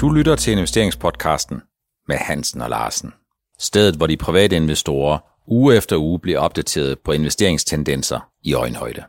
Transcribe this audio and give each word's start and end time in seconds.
Du 0.00 0.10
lytter 0.10 0.36
til 0.36 0.52
investeringspodcasten 0.52 1.62
med 2.08 2.16
Hansen 2.16 2.60
og 2.60 2.70
Larsen. 2.70 3.12
Stedet, 3.58 3.96
hvor 3.96 4.06
de 4.06 4.16
private 4.16 4.56
investorer 4.56 5.18
uge 5.46 5.76
efter 5.76 5.96
uge 5.96 6.20
bliver 6.20 6.38
opdateret 6.38 6.98
på 6.98 7.12
investeringstendenser 7.12 8.30
i 8.42 8.54
øjenhøjde. 8.54 9.04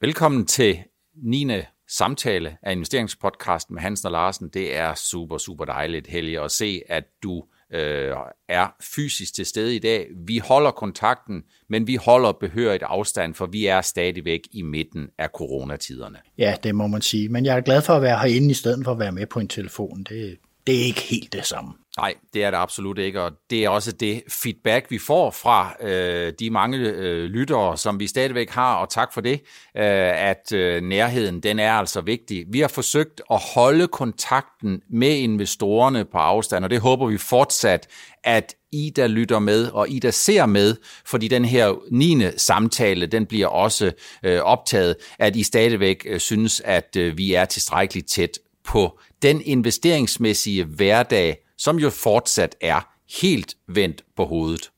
Velkommen 0.00 0.46
til 0.46 0.78
9. 1.24 1.50
samtale 1.88 2.56
af 2.62 2.72
investeringspodcasten 2.72 3.74
med 3.74 3.82
Hansen 3.82 4.06
og 4.06 4.12
Larsen. 4.12 4.48
Det 4.48 4.76
er 4.76 4.94
super, 4.94 5.38
super 5.38 5.64
dejligt, 5.64 6.06
Helge, 6.06 6.40
at 6.40 6.50
se, 6.50 6.82
at 6.88 7.04
du 7.22 7.44
øh, 7.72 8.16
er 8.48 8.74
fysisk 8.94 9.34
til 9.34 9.46
stede 9.46 9.76
i 9.76 9.78
dag. 9.78 10.06
Vi 10.26 10.38
holder 10.38 10.70
kontakten, 10.70 11.42
men 11.68 11.86
vi 11.86 11.94
holder 11.96 12.32
behørigt 12.32 12.82
afstand, 12.82 13.34
for 13.34 13.46
vi 13.46 13.66
er 13.66 13.80
stadigvæk 13.80 14.40
i 14.52 14.62
midten 14.62 15.08
af 15.18 15.28
coronatiderne. 15.34 16.18
Ja, 16.38 16.56
det 16.62 16.74
må 16.74 16.86
man 16.86 17.02
sige. 17.02 17.28
Men 17.28 17.44
jeg 17.44 17.56
er 17.56 17.60
glad 17.60 17.82
for 17.82 17.92
at 17.92 18.02
være 18.02 18.18
herinde 18.18 18.50
i 18.50 18.54
stedet 18.54 18.84
for 18.84 18.92
at 18.92 18.98
være 18.98 19.12
med 19.12 19.26
på 19.26 19.40
en 19.40 19.48
telefon. 19.48 20.02
Det, 20.08 20.36
det 20.66 20.80
er 20.80 20.84
ikke 20.84 21.00
helt 21.00 21.32
det 21.32 21.46
samme. 21.46 21.72
Nej, 22.00 22.14
det 22.34 22.44
er 22.44 22.50
det 22.50 22.58
absolut 22.58 22.98
ikke, 22.98 23.22
og 23.22 23.32
det 23.50 23.64
er 23.64 23.68
også 23.68 23.92
det 23.92 24.22
feedback, 24.28 24.90
vi 24.90 24.98
får 24.98 25.30
fra 25.30 25.74
øh, 25.80 26.32
de 26.40 26.50
mange 26.50 26.78
øh, 26.78 27.24
lyttere, 27.24 27.76
som 27.78 28.00
vi 28.00 28.06
stadigvæk 28.06 28.50
har, 28.50 28.74
og 28.74 28.90
tak 28.90 29.14
for 29.14 29.20
det, 29.20 29.32
øh, 29.76 30.28
at 30.28 30.52
øh, 30.52 30.82
nærheden, 30.82 31.40
den 31.40 31.58
er 31.58 31.72
altså 31.72 32.00
vigtig. 32.00 32.44
Vi 32.48 32.60
har 32.60 32.68
forsøgt 32.68 33.20
at 33.30 33.40
holde 33.54 33.86
kontakten 33.88 34.80
med 34.90 35.16
investorerne 35.16 36.04
på 36.04 36.18
afstand, 36.18 36.64
og 36.64 36.70
det 36.70 36.80
håber 36.80 37.06
vi 37.06 37.18
fortsat, 37.18 37.86
at 38.24 38.54
I, 38.72 38.92
der 38.96 39.06
lytter 39.06 39.38
med, 39.38 39.68
og 39.68 39.90
I, 39.90 39.98
der 39.98 40.10
ser 40.10 40.46
med, 40.46 40.76
fordi 41.04 41.28
den 41.28 41.44
her 41.44 41.74
9. 41.90 42.22
samtale, 42.36 43.06
den 43.06 43.26
bliver 43.26 43.46
også 43.46 43.92
øh, 44.22 44.40
optaget, 44.40 44.96
at 45.18 45.36
I 45.36 45.42
stadigvæk 45.42 46.06
øh, 46.08 46.20
synes, 46.20 46.60
at 46.64 46.96
øh, 46.96 47.18
vi 47.18 47.34
er 47.34 47.44
tilstrækkeligt 47.44 48.08
tæt 48.08 48.38
på 48.64 48.98
den 49.22 49.42
investeringsmæssige 49.44 50.64
hverdag, 50.64 51.36
som 51.60 51.78
jo 51.78 51.90
fortsat 51.90 52.56
er 52.60 52.80
helt 53.20 53.54
vendt 53.68 54.04
på 54.16 54.24
hovedet. 54.24 54.70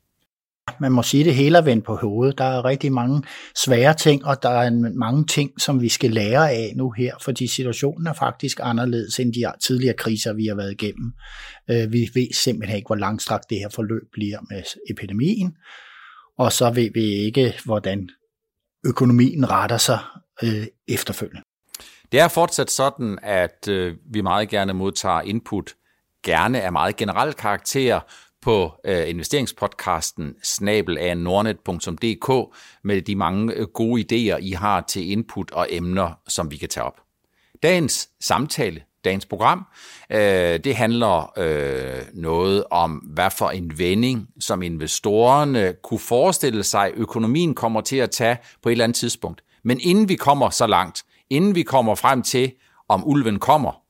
Man 0.80 0.92
må 0.92 1.02
sige, 1.02 1.20
at 1.20 1.26
det 1.26 1.34
hele 1.34 1.58
er 1.58 1.62
vendt 1.62 1.84
på 1.84 1.96
hovedet. 1.96 2.38
Der 2.38 2.44
er 2.44 2.64
rigtig 2.64 2.92
mange 2.92 3.22
svære 3.64 3.94
ting, 3.94 4.26
og 4.26 4.42
der 4.42 4.48
er 4.48 4.70
mange 4.94 5.26
ting, 5.26 5.60
som 5.60 5.80
vi 5.80 5.88
skal 5.88 6.10
lære 6.10 6.50
af 6.50 6.72
nu 6.76 6.90
her, 6.90 7.14
fordi 7.20 7.46
situationen 7.46 8.06
er 8.06 8.12
faktisk 8.12 8.60
anderledes 8.62 9.18
end 9.18 9.32
de 9.32 9.52
tidligere 9.66 9.96
kriser, 9.96 10.32
vi 10.32 10.46
har 10.46 10.54
været 10.54 10.72
igennem. 10.72 11.12
Øh, 11.70 11.92
vi 11.92 12.10
ved 12.14 12.34
simpelthen 12.34 12.76
ikke, 12.76 12.86
hvor 12.86 12.96
langstrakt 12.96 13.50
det 13.50 13.58
her 13.58 13.68
forløb 13.68 14.02
bliver 14.12 14.38
med 14.50 14.62
epidemien, 14.90 15.56
og 16.38 16.52
så 16.52 16.70
ved 16.70 16.90
vi 16.94 17.04
ikke, 17.04 17.54
hvordan 17.64 18.08
økonomien 18.86 19.50
retter 19.50 19.76
sig 19.76 19.98
øh, 20.42 20.66
efterfølgende. 20.88 21.42
Det 22.12 22.20
er 22.20 22.28
fortsat 22.28 22.70
sådan, 22.70 23.18
at 23.22 23.68
øh, 23.68 23.96
vi 24.12 24.20
meget 24.20 24.48
gerne 24.48 24.72
modtager 24.72 25.20
input, 25.20 25.74
gerne 26.22 26.60
af 26.60 26.72
meget 26.72 26.96
generel 26.96 27.34
karakter, 27.34 28.00
på 28.42 28.72
øh, 28.84 29.08
investeringspodcasten 29.08 30.34
snabel 30.42 30.98
af 30.98 31.18
nordnet.dk 31.18 32.56
med 32.84 33.02
de 33.02 33.16
mange 33.16 33.52
øh, 33.54 33.66
gode 33.66 34.02
idéer, 34.02 34.36
I 34.36 34.50
har 34.50 34.80
til 34.80 35.10
input 35.10 35.50
og 35.50 35.66
emner, 35.70 36.12
som 36.28 36.50
vi 36.50 36.56
kan 36.56 36.68
tage 36.68 36.84
op. 36.84 37.00
Dagens 37.62 38.08
samtale, 38.20 38.82
dagens 39.04 39.26
program, 39.26 39.66
øh, 40.10 40.18
det 40.64 40.76
handler 40.76 41.32
øh, 41.38 42.02
noget 42.14 42.64
om, 42.70 42.92
hvad 42.92 43.30
for 43.30 43.50
en 43.50 43.78
vending, 43.78 44.28
som 44.40 44.62
investorerne 44.62 45.74
kunne 45.82 46.00
forestille 46.00 46.62
sig, 46.62 46.92
økonomien 46.94 47.54
kommer 47.54 47.80
til 47.80 47.96
at 47.96 48.10
tage 48.10 48.36
på 48.62 48.68
et 48.68 48.72
eller 48.72 48.84
andet 48.84 48.96
tidspunkt. 48.96 49.42
Men 49.64 49.80
inden 49.80 50.08
vi 50.08 50.14
kommer 50.14 50.50
så 50.50 50.66
langt, 50.66 51.02
inden 51.30 51.54
vi 51.54 51.62
kommer 51.62 51.94
frem 51.94 52.22
til, 52.22 52.52
om 52.88 53.08
ulven 53.08 53.38
kommer, 53.38 53.81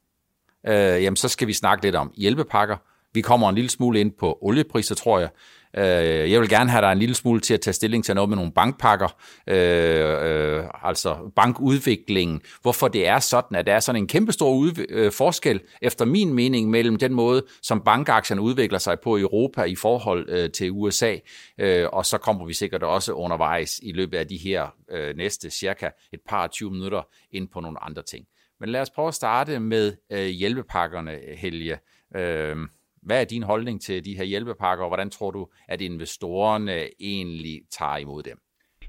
øh, 0.66 1.02
jamen 1.02 1.16
så 1.16 1.28
skal 1.28 1.48
vi 1.48 1.52
snakke 1.52 1.84
lidt 1.84 1.96
om 1.96 2.12
hjælpepakker. 2.16 2.76
Vi 3.14 3.20
kommer 3.20 3.48
en 3.48 3.54
lille 3.54 3.70
smule 3.70 4.00
ind 4.00 4.12
på 4.18 4.38
oliepriser, 4.40 4.94
tror 4.94 5.18
jeg. 5.18 5.28
Øh, 5.76 6.30
jeg 6.30 6.40
vil 6.40 6.48
gerne 6.48 6.70
have 6.70 6.82
dig 6.82 6.92
en 6.92 6.98
lille 6.98 7.14
smule 7.14 7.40
til 7.40 7.54
at 7.54 7.60
tage 7.60 7.74
stilling 7.74 8.04
til 8.04 8.14
noget 8.14 8.28
med 8.28 8.36
nogle 8.36 8.52
bankpakker, 8.52 9.16
øh, 9.46 10.58
øh, 10.58 10.64
altså 10.82 11.32
bankudviklingen. 11.36 12.40
Hvorfor 12.62 12.88
det 12.88 13.06
er 13.06 13.18
sådan, 13.18 13.56
at 13.56 13.66
der 13.66 13.74
er 13.74 13.80
sådan 13.80 14.02
en 14.02 14.08
kæmpestor 14.08 14.66
udv- 14.66 14.86
øh, 14.88 15.12
forskel, 15.12 15.60
efter 15.82 16.04
min 16.04 16.34
mening, 16.34 16.70
mellem 16.70 16.96
den 16.96 17.12
måde, 17.12 17.42
som 17.62 17.80
bankaktierne 17.80 18.42
udvikler 18.42 18.78
sig 18.78 19.00
på 19.00 19.16
i 19.16 19.20
Europa 19.20 19.62
i 19.62 19.76
forhold 19.76 20.28
øh, 20.28 20.50
til 20.50 20.70
USA, 20.70 21.16
øh, 21.58 21.86
og 21.92 22.06
så 22.06 22.18
kommer 22.18 22.46
vi 22.46 22.54
sikkert 22.54 22.82
også 22.82 23.12
undervejs 23.12 23.80
i 23.82 23.92
løbet 23.92 24.18
af 24.18 24.26
de 24.26 24.36
her 24.36 24.66
øh, 24.90 25.16
næste 25.16 25.50
cirka 25.50 25.88
et 26.12 26.20
par 26.28 26.46
20 26.46 26.70
minutter 26.70 27.02
ind 27.30 27.48
på 27.48 27.60
nogle 27.60 27.84
andre 27.84 28.02
ting. 28.02 28.26
Men 28.60 28.68
lad 28.68 28.80
os 28.80 28.90
prøve 28.90 29.08
at 29.08 29.14
starte 29.14 29.60
med 29.60 29.92
øh, 30.12 30.26
hjælpepakkerne, 30.26 31.18
Helge. 31.36 31.78
Øh, 32.16 32.56
hvad 33.02 33.20
er 33.20 33.24
din 33.24 33.42
holdning 33.42 33.82
til 33.82 34.04
de 34.04 34.16
her 34.16 34.24
hjælpepakker, 34.24 34.84
og 34.84 34.90
hvordan 34.90 35.10
tror 35.10 35.30
du, 35.30 35.46
at 35.68 35.80
investorerne 35.80 36.86
egentlig 37.00 37.60
tager 37.78 37.96
imod 37.96 38.22
dem? 38.22 38.38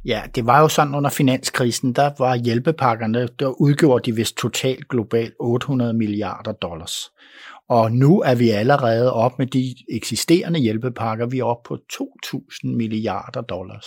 Ja, 0.05 0.23
det 0.35 0.45
var 0.45 0.61
jo 0.61 0.67
sådan 0.67 0.95
under 0.95 1.09
finanskrisen, 1.09 1.93
der 1.93 2.11
var 2.17 2.35
hjælpepakkerne, 2.35 3.27
der 3.39 3.61
udgjorde 3.61 4.11
de 4.11 4.15
vist 4.15 4.37
totalt 4.37 4.87
globalt 4.87 5.33
800 5.39 5.93
milliarder 5.93 6.51
dollars. 6.51 6.93
Og 7.69 7.91
nu 7.91 8.21
er 8.21 8.35
vi 8.35 8.49
allerede 8.49 9.13
op 9.13 9.39
med 9.39 9.47
de 9.47 9.75
eksisterende 9.91 10.59
hjælpepakker, 10.59 11.25
vi 11.25 11.39
er 11.39 11.43
oppe 11.43 11.67
på 11.67 11.77
2.000 11.93 12.41
milliarder 12.63 13.41
dollars. 13.41 13.85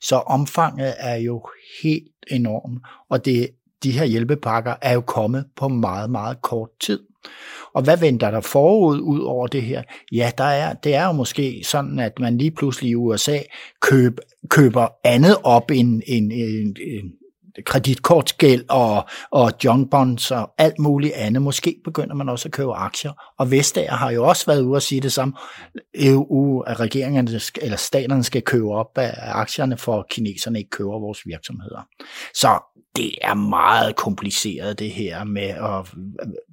Så 0.00 0.16
omfanget 0.16 0.94
er 0.98 1.16
jo 1.16 1.46
helt 1.82 2.26
enormt, 2.30 2.82
og 3.10 3.24
det, 3.24 3.50
de 3.82 3.92
her 3.92 4.04
hjælpepakker 4.04 4.74
er 4.82 4.92
jo 4.92 5.00
kommet 5.00 5.46
på 5.56 5.68
meget, 5.68 6.10
meget 6.10 6.42
kort 6.42 6.70
tid. 6.80 7.00
Og 7.74 7.82
hvad 7.82 7.96
venter 7.96 8.30
der 8.30 8.40
forud 8.40 9.00
ud 9.00 9.20
over 9.20 9.46
det 9.46 9.62
her? 9.62 9.82
Ja, 10.12 10.30
der 10.38 10.44
er, 10.44 10.72
det 10.72 10.94
er 10.94 11.06
jo 11.06 11.12
måske 11.12 11.62
sådan, 11.64 11.98
at 11.98 12.18
man 12.18 12.38
lige 12.38 12.50
pludselig 12.50 12.90
i 12.90 12.94
USA 12.94 13.38
køb, 13.80 14.18
køber 14.48 14.88
andet 15.04 15.36
op 15.44 15.70
end, 15.70 16.02
end, 16.06 16.32
end, 16.32 16.76
end 16.80 17.12
kreditkortsgæld 17.66 18.64
og, 18.68 19.08
og 19.30 19.52
junk 19.64 19.90
bonds 19.90 20.30
og 20.30 20.54
alt 20.58 20.78
muligt 20.78 21.14
andet. 21.14 21.42
Måske 21.42 21.76
begynder 21.84 22.14
man 22.14 22.28
også 22.28 22.48
at 22.48 22.52
købe 22.52 22.74
aktier. 22.74 23.12
Og 23.38 23.50
Vestager 23.50 23.94
har 23.94 24.10
jo 24.10 24.28
også 24.28 24.46
været 24.46 24.62
ude 24.62 24.76
at 24.76 24.82
sige 24.82 25.00
det 25.00 25.12
samme. 25.12 25.34
EU, 25.94 26.60
at 26.60 26.80
regeringerne 26.80 27.40
eller 27.62 27.76
staterne 27.76 28.24
skal 28.24 28.42
købe 28.42 28.70
op 28.70 28.98
af 28.98 29.14
aktierne, 29.18 29.76
for 29.76 29.98
at 29.98 30.08
kineserne 30.10 30.58
ikke 30.58 30.70
køber 30.70 30.98
vores 31.00 31.26
virksomheder. 31.26 31.86
Så 32.34 32.58
det 32.96 33.14
er 33.22 33.34
meget 33.34 33.96
kompliceret 33.96 34.78
det 34.78 34.90
her 34.90 35.24
med, 35.24 35.42
at, 35.42 35.94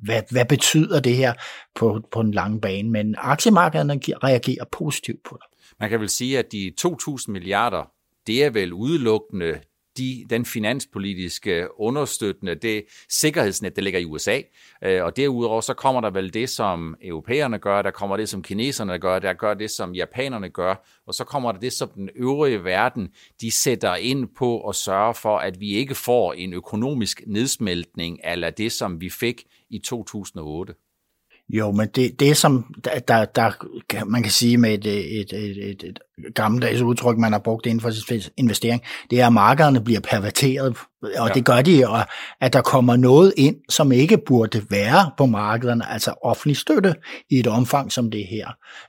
hvad, 0.03 0.21
hvad 0.31 0.45
betyder 0.45 0.99
det 0.99 1.15
her 1.15 1.33
på, 1.75 2.01
på 2.11 2.19
en 2.19 2.31
lang 2.31 2.61
bane, 2.61 2.89
men 2.89 3.15
aktiemarkederne 3.17 3.99
reagerer 4.23 4.65
positivt 4.71 5.19
på 5.29 5.37
det. 5.41 5.59
Man 5.79 5.89
kan 5.89 5.99
vel 5.99 6.09
sige, 6.09 6.39
at 6.39 6.45
de 6.51 6.71
2.000 6.81 7.25
milliarder, 7.27 7.83
det 8.27 8.43
er 8.43 8.49
vel 8.49 8.73
udelukkende 8.73 9.59
de, 9.97 10.25
den 10.29 10.45
finanspolitiske 10.45 11.67
understøttende, 11.79 12.55
det 12.55 12.83
sikkerhedsnet, 13.09 13.75
der 13.75 13.81
ligger 13.81 13.99
i 13.99 14.05
USA. 14.05 14.41
Øh, 14.83 15.03
og 15.03 15.17
derudover 15.17 15.61
så 15.61 15.73
kommer 15.73 16.01
der 16.01 16.09
vel 16.09 16.33
det, 16.33 16.49
som 16.49 16.95
europæerne 17.01 17.59
gør, 17.59 17.81
der 17.81 17.91
kommer 17.91 18.17
det, 18.17 18.29
som 18.29 18.43
kineserne 18.43 18.99
gør, 18.99 19.19
der 19.19 19.33
gør 19.33 19.53
det, 19.53 19.71
som 19.71 19.93
japanerne 19.93 20.49
gør, 20.49 21.01
og 21.07 21.13
så 21.13 21.23
kommer 21.23 21.51
der 21.51 21.59
det, 21.59 21.73
som 21.73 21.89
den 21.89 22.09
øvrige 22.15 22.63
verden, 22.63 23.09
de 23.41 23.51
sætter 23.51 23.95
ind 23.95 24.27
på 24.37 24.69
at 24.69 24.75
sørge 24.75 25.13
for, 25.13 25.37
at 25.37 25.59
vi 25.59 25.69
ikke 25.69 25.95
får 25.95 26.33
en 26.33 26.53
økonomisk 26.53 27.21
nedsmeltning 27.27 28.23
af 28.23 28.53
det, 28.53 28.71
som 28.71 29.01
vi 29.01 29.09
fik 29.09 29.43
i 29.69 29.79
2008. 29.79 30.73
Jo, 31.49 31.71
men 31.71 31.87
det, 31.95 32.19
det 32.19 32.37
som 32.37 32.75
der, 32.83 32.99
der, 32.99 33.25
der, 33.25 34.05
man 34.05 34.23
kan 34.23 34.31
sige 34.31 34.57
med 34.57 34.73
et, 34.73 34.85
et, 35.19 35.33
et, 35.33 35.69
et, 35.69 35.83
et 35.83 35.99
gammeldags 36.35 36.81
udtryk, 36.81 37.17
man 37.17 37.31
har 37.31 37.39
brugt 37.39 37.65
inden 37.65 37.81
for 37.81 37.91
investering, 38.37 38.81
det 39.09 39.21
er, 39.21 39.27
at 39.27 39.33
markederne 39.33 39.81
bliver 39.81 39.99
perverteret 39.99 40.77
og 41.01 41.27
ja. 41.27 41.33
det 41.33 41.45
gør 41.45 41.61
de, 41.61 41.87
og 41.87 41.99
at 42.41 42.53
der 42.53 42.61
kommer 42.61 42.95
noget 42.95 43.33
ind, 43.37 43.55
som 43.69 43.91
ikke 43.91 44.17
burde 44.17 44.61
være 44.69 45.11
på 45.17 45.25
markederne, 45.25 45.89
altså 45.91 46.13
offentlig 46.21 46.57
støtte 46.57 46.95
i 47.29 47.39
et 47.39 47.47
omfang 47.47 47.91
som 47.91 48.11
det 48.11 48.25
her. 48.27 48.47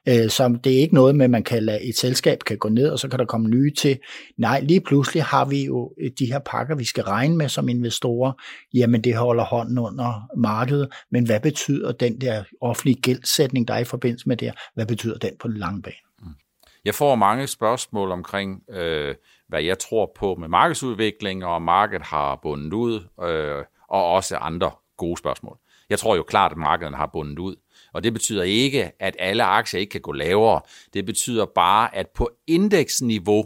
Øh, 0.09 0.31
så 0.31 0.59
det 0.65 0.73
er 0.73 0.79
ikke 0.79 0.95
noget 0.95 1.15
med, 1.15 1.25
at 1.25 1.31
man 1.31 1.43
kan 1.43 1.63
lade 1.63 1.83
et 1.83 1.99
selskab 1.99 2.39
kan 2.47 2.59
gå 2.59 2.69
ned, 2.69 2.89
og 2.89 2.99
så 2.99 3.09
kan 3.09 3.19
der 3.19 3.25
komme 3.25 3.49
nye 3.49 3.73
til. 3.79 3.99
Nej, 4.39 4.61
lige 4.61 4.81
pludselig 4.81 5.25
har 5.25 5.45
vi 5.45 5.65
jo 5.65 5.93
de 6.19 6.27
her 6.27 6.39
pakker, 6.39 6.77
vi 6.77 6.85
skal 6.85 7.05
regne 7.05 7.37
med 7.37 7.49
som 7.49 7.69
investorer. 7.69 8.33
Jamen, 8.75 9.05
det 9.05 9.17
holder 9.17 9.45
hånden 9.45 9.79
under 9.79 10.29
markedet, 10.37 10.89
men 11.11 11.27
hvad 11.27 11.41
betyder 11.41 11.93
den 11.93 12.21
der 12.21 12.43
offentlige 12.61 13.01
gældsætning, 13.03 13.69
der 13.69 13.75
er 13.75 13.79
i 13.79 13.85
forbindelse 13.85 14.29
med 14.29 14.37
det 14.37 14.53
hvad 14.75 14.87
betyder 14.87 15.19
den 15.19 15.31
på 15.41 15.49
den 15.49 15.57
lange 15.57 15.83
bane? 15.83 16.37
Jeg 16.85 16.95
får 16.95 17.15
mange 17.15 17.47
spørgsmål 17.47 18.13
omkring, 18.13 18.63
øh, 18.71 19.15
hvad 19.49 19.63
jeg 19.63 19.79
tror 19.79 20.13
på 20.17 20.35
med 20.35 20.49
markedsudvikling, 20.49 21.45
og 21.45 21.63
markedet 21.63 22.07
har 22.07 22.37
bundet 22.43 22.73
ud, 22.73 23.01
øh, 23.23 23.65
og 23.89 24.13
også 24.13 24.37
andre 24.37 24.71
gode 24.97 25.19
spørgsmål. 25.19 25.59
Jeg 25.91 25.99
tror 25.99 26.17
jo 26.17 26.23
klart, 26.23 26.53
at 26.53 26.59
markedet 26.59 26.97
har 26.97 27.11
bundet 27.13 27.39
ud. 27.39 27.57
Og 27.93 28.05
det 28.05 28.13
betyder 28.13 28.43
ikke, 28.43 28.93
at 28.99 29.17
alle 29.19 29.45
aktier 29.45 29.81
ikke 29.81 29.91
kan 29.91 30.01
gå 30.01 30.13
lavere. 30.13 30.61
Det 30.95 31.07
betyder 31.07 31.47
bare, 31.55 31.95
at 31.97 32.09
på 32.09 32.31
indeksniveau, 32.47 33.45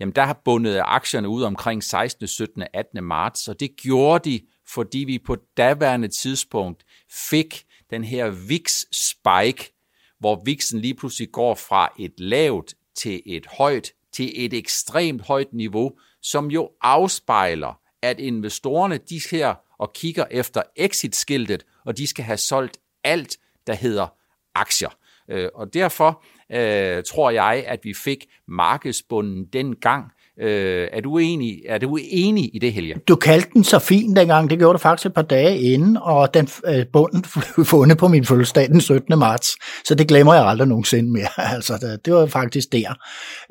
jamen 0.00 0.14
der 0.14 0.22
har 0.22 0.40
bundet 0.44 0.82
aktierne 0.84 1.28
ud 1.28 1.42
omkring 1.42 1.84
16., 1.84 2.26
17., 2.26 2.66
18. 2.72 3.04
marts, 3.04 3.48
og 3.48 3.60
det 3.60 3.76
gjorde 3.76 4.30
de, 4.30 4.40
fordi 4.68 4.98
vi 4.98 5.18
på 5.18 5.36
daværende 5.56 6.08
tidspunkt 6.08 6.84
fik 7.30 7.64
den 7.90 8.04
her 8.04 8.30
VIX-spike, 8.30 9.73
hvor 10.18 10.42
VIXen 10.44 10.80
lige 10.80 10.94
pludselig 10.94 11.32
går 11.32 11.54
fra 11.54 11.92
et 11.98 12.20
lavt 12.20 12.74
til 12.94 13.22
et 13.26 13.46
højt, 13.46 13.92
til 14.12 14.32
et 14.44 14.54
ekstremt 14.54 15.22
højt 15.22 15.52
niveau, 15.52 15.92
som 16.22 16.50
jo 16.50 16.70
afspejler, 16.80 17.80
at 18.02 18.20
investorerne 18.20 18.96
de 18.96 19.20
her 19.30 19.54
og 19.78 19.92
kigger 19.92 20.24
efter 20.30 20.62
exit-skiltet, 20.76 21.66
og 21.84 21.96
de 21.96 22.06
skal 22.06 22.24
have 22.24 22.36
solgt 22.36 22.78
alt, 23.04 23.38
der 23.66 23.74
hedder 23.74 24.06
aktier. 24.54 24.96
Øh, 25.28 25.48
og 25.54 25.74
derfor 25.74 26.24
øh, 26.52 27.02
tror 27.04 27.30
jeg, 27.30 27.64
at 27.66 27.80
vi 27.82 27.94
fik 27.94 28.26
markedsbunden 28.48 29.44
dengang, 29.44 30.10
Øh, 30.40 30.88
er, 30.92 31.00
du 31.00 31.18
enig, 31.18 31.62
er 31.68 31.78
du 31.78 31.98
enig 32.10 32.50
i 32.54 32.58
det, 32.58 32.72
Helge? 32.72 32.94
Du 33.08 33.16
kaldte 33.16 33.48
den 33.54 33.64
så 33.64 33.78
fin 33.78 34.16
dengang. 34.16 34.50
Det 34.50 34.58
gjorde 34.58 34.72
du 34.72 34.78
faktisk 34.78 35.06
et 35.06 35.14
par 35.14 35.22
dage 35.22 35.58
inden, 35.58 35.98
og 36.00 36.34
den 36.34 36.48
øh, 36.66 36.86
bunden 36.92 37.24
blev 37.54 37.66
fundet 37.74 37.98
på 37.98 38.08
min 38.08 38.24
fødselsdag 38.24 38.68
den 38.68 38.80
17. 38.80 39.18
marts. 39.18 39.50
Så 39.84 39.94
det 39.94 40.08
glemmer 40.08 40.34
jeg 40.34 40.46
aldrig 40.46 40.68
nogensinde 40.68 41.12
mere. 41.12 41.28
altså, 41.54 41.78
det, 41.80 42.06
det 42.06 42.14
var 42.14 42.26
faktisk 42.26 42.72
der. 42.72 42.94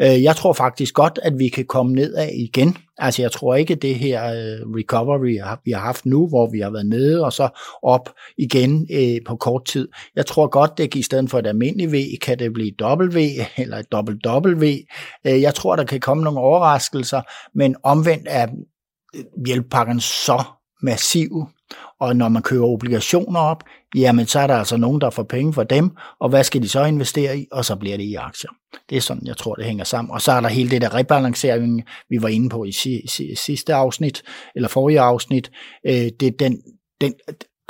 Øh, 0.01 0.23
jeg 0.23 0.35
tror 0.35 0.53
faktisk 0.53 0.93
godt, 0.93 1.19
at 1.23 1.33
vi 1.39 1.47
kan 1.47 1.65
komme 1.65 1.93
ned 1.93 2.13
af 2.13 2.31
igen. 2.35 2.77
Altså, 2.97 3.21
jeg 3.21 3.31
tror 3.31 3.55
ikke, 3.55 3.75
det 3.75 3.95
her 3.95 4.25
øh, 4.25 4.75
recovery, 4.75 5.57
vi 5.65 5.71
har 5.71 5.79
haft 5.79 6.05
nu, 6.05 6.27
hvor 6.27 6.49
vi 6.51 6.59
har 6.59 6.69
været 6.69 6.85
nede 6.85 7.25
og 7.25 7.33
så 7.33 7.49
op 7.83 8.09
igen 8.37 8.87
øh, 8.91 9.17
på 9.27 9.35
kort 9.35 9.65
tid. 9.65 9.87
Jeg 10.15 10.25
tror 10.25 10.47
godt, 10.47 10.77
det 10.77 10.95
i 10.95 11.01
stedet 11.01 11.29
for 11.29 11.39
et 11.39 11.47
almindeligt 11.47 11.91
V, 11.91 11.95
kan 12.21 12.39
det 12.39 12.53
blive 12.53 12.71
W 12.81 13.19
eller 13.63 13.77
et 13.77 13.91
dobbelt 13.91 14.27
W. 14.27 14.65
Øh, 15.27 15.41
jeg 15.41 15.55
tror, 15.55 15.75
der 15.75 15.83
kan 15.83 15.99
komme 15.99 16.23
nogle 16.23 16.39
overraskelser, 16.39 17.21
men 17.57 17.75
omvendt 17.83 18.27
er 18.29 18.47
hjælpepakken 19.45 19.99
så 19.99 20.43
massiv, 20.81 21.47
og 21.99 22.15
når 22.15 22.29
man 22.29 22.41
køber 22.41 22.65
obligationer 22.65 23.39
op, 23.39 23.63
jamen 23.95 24.27
så 24.27 24.39
er 24.39 24.47
der 24.47 24.55
altså 24.55 24.77
nogen, 24.77 25.01
der 25.01 25.09
får 25.09 25.23
penge 25.23 25.53
for 25.53 25.63
dem, 25.63 25.91
og 26.19 26.29
hvad 26.29 26.43
skal 26.43 26.61
de 26.61 26.69
så 26.69 26.83
investere 26.83 27.37
i? 27.37 27.47
Og 27.51 27.65
så 27.65 27.75
bliver 27.75 27.97
det 27.97 28.03
i 28.03 28.15
aktier. 28.15 28.49
Det 28.89 28.97
er 28.97 29.01
sådan, 29.01 29.27
jeg 29.27 29.37
tror, 29.37 29.55
det 29.55 29.65
hænger 29.65 29.83
sammen. 29.83 30.11
Og 30.11 30.21
så 30.21 30.31
er 30.31 30.41
der 30.41 30.49
hele 30.49 30.69
det 30.69 30.81
der 30.81 30.95
rebalancering, 30.95 31.83
vi 32.09 32.21
var 32.21 32.27
inde 32.27 32.49
på 32.49 32.63
i 32.63 32.71
sidste 33.35 33.73
afsnit, 33.73 34.23
eller 34.55 34.69
forrige 34.69 34.99
afsnit. 34.99 35.51
Øh, 35.87 35.93
det, 35.93 36.19
det, 36.19 36.39
den, 36.39 36.61
den, 37.01 37.13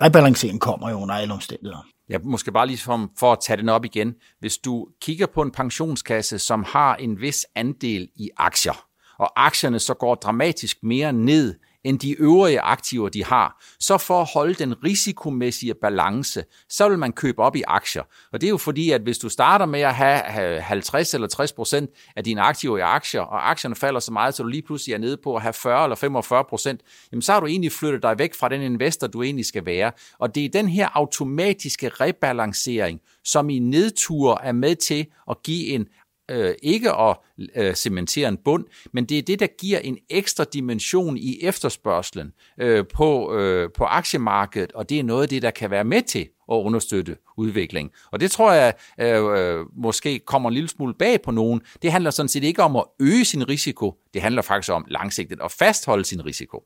rebalancering 0.01 0.61
kommer 0.61 0.89
jo 0.89 1.01
under 1.01 1.15
alle 1.15 1.33
omstændigheder. 1.33 1.85
Ja, 2.09 2.17
måske 2.23 2.51
bare 2.51 2.67
lige 2.67 2.77
for, 2.77 3.09
for 3.19 3.31
at 3.31 3.37
tage 3.41 3.57
den 3.57 3.69
op 3.69 3.85
igen. 3.85 4.13
Hvis 4.39 4.57
du 4.57 4.87
kigger 5.01 5.25
på 5.33 5.41
en 5.41 5.51
pensionskasse, 5.51 6.39
som 6.39 6.65
har 6.67 6.95
en 6.95 7.21
vis 7.21 7.45
andel 7.55 8.09
i 8.15 8.29
aktier, 8.37 8.85
og 9.19 9.45
aktierne 9.45 9.79
så 9.79 9.93
går 9.93 10.15
dramatisk 10.15 10.77
mere 10.83 11.13
ned 11.13 11.55
end 11.83 11.99
de 11.99 12.11
øvrige 12.11 12.61
aktiver, 12.61 13.09
de 13.09 13.25
har. 13.25 13.63
Så 13.79 13.97
for 13.97 14.21
at 14.21 14.29
holde 14.33 14.53
den 14.53 14.83
risikomæssige 14.83 15.73
balance, 15.73 16.43
så 16.69 16.89
vil 16.89 16.99
man 16.99 17.11
købe 17.11 17.41
op 17.41 17.55
i 17.55 17.63
aktier. 17.67 18.03
Og 18.33 18.41
det 18.41 18.47
er 18.47 18.49
jo 18.49 18.57
fordi, 18.57 18.91
at 18.91 19.01
hvis 19.01 19.17
du 19.17 19.29
starter 19.29 19.65
med 19.65 19.81
at 19.81 19.95
have 19.95 20.61
50 20.61 21.13
eller 21.13 21.27
60 21.27 21.53
procent 21.53 21.89
af 22.15 22.23
dine 22.23 22.41
aktiver 22.41 22.77
i 22.77 22.81
aktier, 22.81 23.21
og 23.21 23.49
aktierne 23.49 23.75
falder 23.75 23.99
så 23.99 24.11
meget, 24.11 24.35
så 24.35 24.43
du 24.43 24.49
lige 24.49 24.61
pludselig 24.61 24.93
er 24.93 24.97
nede 24.97 25.17
på 25.23 25.35
at 25.35 25.41
have 25.41 25.53
40 25.53 25.83
eller 25.83 25.95
45 25.95 26.43
procent, 26.49 26.81
jamen 27.11 27.21
så 27.21 27.33
har 27.33 27.39
du 27.39 27.45
egentlig 27.45 27.71
flyttet 27.71 28.03
dig 28.03 28.19
væk 28.19 28.33
fra 28.33 28.49
den 28.49 28.61
investor, 28.61 29.07
du 29.07 29.23
egentlig 29.23 29.45
skal 29.45 29.65
være. 29.65 29.91
Og 30.19 30.35
det 30.35 30.45
er 30.45 30.49
den 30.49 30.67
her 30.67 30.89
automatiske 30.93 31.89
rebalancering, 31.89 32.99
som 33.23 33.49
i 33.49 33.59
nedtur 33.59 34.39
er 34.43 34.51
med 34.51 34.75
til 34.75 35.05
at 35.29 35.43
give 35.43 35.67
en 35.67 35.87
øh, 36.31 36.55
ikke 36.63 36.91
at 36.91 37.17
øh, 37.55 37.75
cementere 37.75 38.29
en 38.29 38.37
bund, 38.45 38.65
men 38.93 39.05
det 39.05 39.17
er 39.17 39.21
det, 39.21 39.39
der 39.39 39.47
giver 39.59 39.79
en 39.79 39.97
ekstra 40.09 40.43
dimension 40.43 41.17
i 41.17 41.39
efterspørgselen 41.41 42.31
øh, 42.59 42.85
på, 42.93 43.35
øh, 43.35 43.69
på 43.77 43.83
aktiemarkedet, 43.83 44.71
og 44.71 44.89
det 44.89 44.99
er 44.99 45.03
noget 45.03 45.23
af 45.23 45.29
det, 45.29 45.41
der 45.41 45.51
kan 45.51 45.71
være 45.71 45.83
med 45.83 46.01
til 46.01 46.27
at 46.51 46.55
understøtte 46.55 47.15
udvikling. 47.37 47.91
Og 48.11 48.19
det 48.19 48.31
tror 48.31 48.53
jeg 48.53 48.73
øh, 48.99 49.59
øh 49.59 49.65
måske 49.75 50.19
kommer 50.19 50.49
en 50.49 50.53
lille 50.53 50.69
smule 50.69 50.93
bag 50.93 51.21
på 51.21 51.31
nogen. 51.31 51.61
Det 51.81 51.91
handler 51.91 52.11
sådan 52.11 52.29
set 52.29 52.43
ikke 52.43 52.63
om 52.63 52.75
at 52.75 52.83
øge 52.99 53.25
sin 53.25 53.49
risiko, 53.49 53.93
det 54.13 54.21
handler 54.21 54.41
faktisk 54.41 54.73
om 54.73 54.85
langsigtet 54.87 55.39
at 55.43 55.51
fastholde 55.51 56.05
sin 56.05 56.25
risiko. 56.25 56.63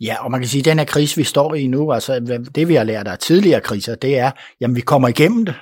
Ja, 0.00 0.24
og 0.24 0.30
man 0.30 0.40
kan 0.40 0.48
sige, 0.48 0.60
at 0.60 0.64
den 0.64 0.78
her 0.78 0.84
krise, 0.84 1.16
vi 1.16 1.24
står 1.24 1.54
i 1.54 1.66
nu, 1.66 1.92
altså 1.92 2.20
det 2.54 2.68
vi 2.68 2.74
har 2.74 2.84
lært 2.84 3.08
af 3.08 3.18
tidligere 3.18 3.60
kriser, 3.60 3.94
det 3.94 4.18
er, 4.18 4.30
jamen 4.60 4.76
vi 4.76 4.80
kommer 4.80 5.08
igennem 5.08 5.44
det 5.44 5.54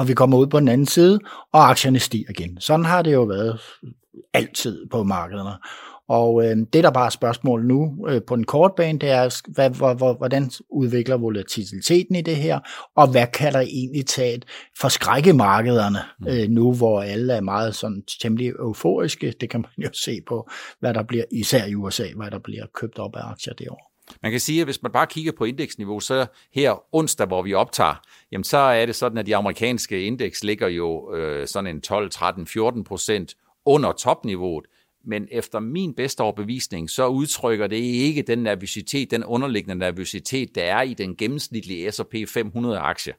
og 0.00 0.08
vi 0.08 0.14
kommer 0.14 0.38
ud 0.38 0.46
på 0.46 0.60
den 0.60 0.68
anden 0.68 0.86
side, 0.86 1.20
og 1.52 1.70
aktierne 1.70 1.98
stiger 1.98 2.30
igen. 2.30 2.60
Sådan 2.60 2.84
har 2.84 3.02
det 3.02 3.12
jo 3.12 3.22
været 3.22 3.60
altid 4.34 4.86
på 4.90 5.02
markederne. 5.02 5.50
Og 6.08 6.44
øh, 6.44 6.56
det, 6.72 6.84
der 6.84 6.90
bare 6.90 7.06
er 7.06 7.10
spørgsmål 7.10 7.66
nu 7.66 8.06
øh, 8.08 8.22
på 8.26 8.36
den 8.36 8.44
korte 8.44 8.74
bane, 8.76 8.98
det 8.98 9.10
er, 9.10 9.40
hvad, 9.48 9.70
hvor, 9.70 9.94
hvor, 9.94 10.12
hvordan 10.12 10.50
udvikler 10.70 11.16
volatiliteten 11.16 12.16
i 12.16 12.20
det 12.20 12.36
her, 12.36 12.60
og 12.96 13.10
hvad 13.10 13.26
kan 13.26 13.52
der 13.52 13.60
egentlig 13.60 14.06
tage 14.06 14.42
for 14.80 14.88
skrække 14.88 15.32
markederne 15.32 15.98
mm. 16.20 16.26
øh, 16.26 16.48
nu, 16.48 16.74
hvor 16.74 17.02
alle 17.02 17.32
er 17.32 17.40
meget 17.40 17.74
sådan 17.74 18.02
temmelig 18.22 18.48
euforiske. 18.48 19.34
Det 19.40 19.50
kan 19.50 19.60
man 19.60 19.84
jo 19.86 19.90
se 19.92 20.18
på, 20.28 20.50
hvad 20.80 20.94
der 20.94 21.02
bliver, 21.02 21.24
især 21.32 21.66
i 21.66 21.74
USA, 21.74 22.06
hvad 22.16 22.30
der 22.30 22.38
bliver 22.38 22.66
købt 22.74 22.98
op 22.98 23.16
af 23.16 23.30
aktier 23.30 23.54
det 23.54 23.68
år. 23.70 23.89
Man 24.22 24.30
kan 24.30 24.40
sige, 24.40 24.60
at 24.60 24.66
hvis 24.66 24.82
man 24.82 24.92
bare 24.92 25.06
kigger 25.06 25.32
på 25.32 25.44
indeksniveau, 25.44 26.00
så 26.00 26.26
her 26.52 26.94
onsdag, 26.94 27.26
hvor 27.26 27.42
vi 27.42 27.54
optager, 27.54 28.00
jamen 28.32 28.44
så 28.44 28.56
er 28.58 28.86
det 28.86 28.94
sådan, 28.94 29.18
at 29.18 29.26
de 29.26 29.36
amerikanske 29.36 30.04
indeks 30.04 30.44
ligger 30.44 30.68
jo 30.68 31.14
øh, 31.14 31.46
sådan 31.46 31.76
en 31.76 31.80
12, 31.80 32.10
13, 32.10 32.46
14 32.46 32.84
procent 32.84 33.34
under 33.64 33.92
topniveauet. 33.92 34.66
Men 35.04 35.28
efter 35.30 35.60
min 35.60 35.94
bedste 35.94 36.20
overbevisning, 36.20 36.90
så 36.90 37.06
udtrykker 37.06 37.66
det 37.66 37.76
ikke 37.76 38.22
den 38.22 38.38
nervøsitet, 38.38 39.10
den 39.10 39.24
underliggende 39.24 39.74
nervøsitet, 39.74 40.54
der 40.54 40.62
er 40.62 40.82
i 40.82 40.94
den 40.94 41.16
gennemsnitlige 41.16 41.92
S&P 41.92 42.14
500-aktie. 42.14 43.12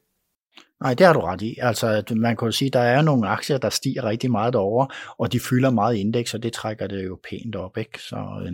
Nej, 0.82 0.94
det 0.94 1.06
har 1.06 1.14
du 1.14 1.20
ret 1.20 1.42
i. 1.42 1.58
Altså, 1.62 2.04
man 2.16 2.38
kan 2.38 2.46
jo 2.46 2.52
sige, 2.52 2.68
at 2.68 2.74
der 2.74 2.80
er 2.80 3.02
nogle 3.02 3.28
aktier, 3.28 3.58
der 3.58 3.70
stiger 3.70 4.04
rigtig 4.04 4.32
meget 4.32 4.54
derover, 4.54 4.86
og 5.18 5.32
de 5.32 5.40
fylder 5.40 5.70
meget 5.70 5.96
indeks, 5.96 6.34
og 6.34 6.44
det 6.44 6.54
trækker 6.54 6.88
det 6.88 7.06
jo 7.06 7.20
pænt 7.30 7.56
op. 7.56 7.78
Ikke? 7.78 8.00
Så, 8.00 8.44
øh, 8.46 8.54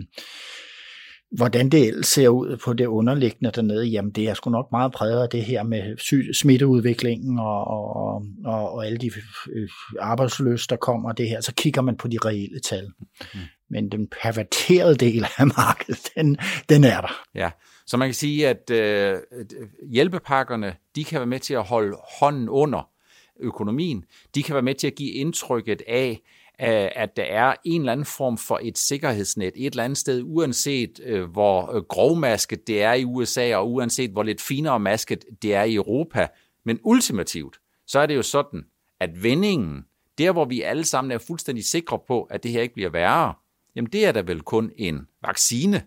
Hvordan 1.30 1.68
det 1.68 1.88
ellers 1.88 2.06
ser 2.06 2.28
ud 2.28 2.56
på 2.56 2.72
det 2.72 2.86
underliggende 2.86 3.50
dernede, 3.50 3.86
jamen 3.86 4.12
det 4.12 4.28
er 4.28 4.34
sgu 4.34 4.50
nok 4.50 4.68
meget 4.72 4.92
præget 4.92 5.22
af 5.22 5.28
det 5.28 5.44
her 5.44 5.62
med 5.62 5.96
smitteudviklingen 6.34 7.38
og, 7.38 7.66
og, 7.66 8.22
og, 8.44 8.72
og 8.72 8.86
alle 8.86 8.98
de 8.98 9.10
øh, 9.52 9.68
arbejdsløse, 10.00 10.66
der 10.68 10.76
kommer 10.76 11.12
det 11.12 11.28
her. 11.28 11.40
Så 11.40 11.54
kigger 11.54 11.82
man 11.82 11.96
på 11.96 12.08
de 12.08 12.18
reelle 12.24 12.60
tal. 12.60 12.86
Mm. 13.34 13.40
Men 13.70 13.88
den 13.88 14.08
perverterede 14.22 14.94
del 14.94 15.26
af 15.38 15.46
markedet, 15.46 16.08
den, 16.16 16.36
den 16.68 16.84
er 16.84 17.00
der. 17.00 17.24
Ja, 17.34 17.50
så 17.86 17.96
man 17.96 18.08
kan 18.08 18.14
sige, 18.14 18.48
at 18.48 18.70
øh, 18.70 19.16
hjælpepakkerne, 19.92 20.74
de 20.96 21.04
kan 21.04 21.20
være 21.20 21.26
med 21.26 21.38
til 21.40 21.54
at 21.54 21.64
holde 21.64 21.96
hånden 22.20 22.48
under 22.48 22.88
økonomien. 23.40 24.04
De 24.34 24.42
kan 24.42 24.54
være 24.54 24.62
med 24.62 24.74
til 24.74 24.86
at 24.86 24.94
give 24.94 25.10
indtrykket 25.10 25.82
af, 25.88 26.20
at 26.58 27.16
der 27.16 27.22
er 27.22 27.54
en 27.64 27.80
eller 27.80 27.92
anden 27.92 28.06
form 28.06 28.38
for 28.38 28.60
et 28.62 28.78
sikkerhedsnet 28.78 29.52
et 29.56 29.70
eller 29.70 29.84
andet 29.84 29.98
sted, 29.98 30.22
uanset 30.24 31.00
øh, 31.04 31.30
hvor 31.30 31.74
øh, 31.74 31.82
grovmasket 31.82 32.66
det 32.66 32.82
er 32.82 32.92
i 32.92 33.04
USA, 33.04 33.56
og 33.56 33.72
uanset 33.72 34.10
hvor 34.10 34.22
lidt 34.22 34.40
finere 34.40 34.80
masket 34.80 35.24
det 35.42 35.54
er 35.54 35.62
i 35.62 35.74
Europa. 35.74 36.28
Men 36.64 36.78
ultimativt, 36.82 37.60
så 37.86 38.00
er 38.00 38.06
det 38.06 38.16
jo 38.16 38.22
sådan, 38.22 38.64
at 39.00 39.22
vendingen, 39.22 39.84
der 40.18 40.32
hvor 40.32 40.44
vi 40.44 40.62
alle 40.62 40.84
sammen 40.84 41.10
er 41.10 41.18
fuldstændig 41.18 41.64
sikre 41.64 41.98
på, 42.06 42.22
at 42.22 42.42
det 42.42 42.50
her 42.50 42.62
ikke 42.62 42.74
bliver 42.74 42.90
værre, 42.90 43.34
jamen 43.76 43.92
det 43.92 44.06
er 44.06 44.12
da 44.12 44.20
vel 44.20 44.40
kun 44.40 44.70
en 44.76 45.06
vaccine, 45.22 45.82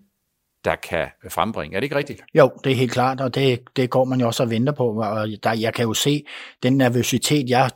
der 0.65 0.75
kan 0.75 1.07
frembringe. 1.29 1.75
Er 1.75 1.79
det 1.79 1.85
ikke 1.85 1.95
rigtigt? 1.95 2.21
Jo, 2.35 2.51
det 2.63 2.71
er 2.71 2.75
helt 2.75 2.91
klart, 2.91 3.21
og 3.21 3.35
det, 3.35 3.59
det 3.75 3.89
går 3.89 4.05
man 4.05 4.19
jo 4.19 4.27
også 4.27 4.43
og 4.43 4.49
venter 4.49 4.73
på. 4.73 5.01
Og 5.01 5.27
der, 5.43 5.53
jeg 5.53 5.73
kan 5.73 5.85
jo 5.85 5.93
se, 5.93 6.25
den 6.63 6.77
nervøsitet, 6.77 7.49
jeg 7.49 7.71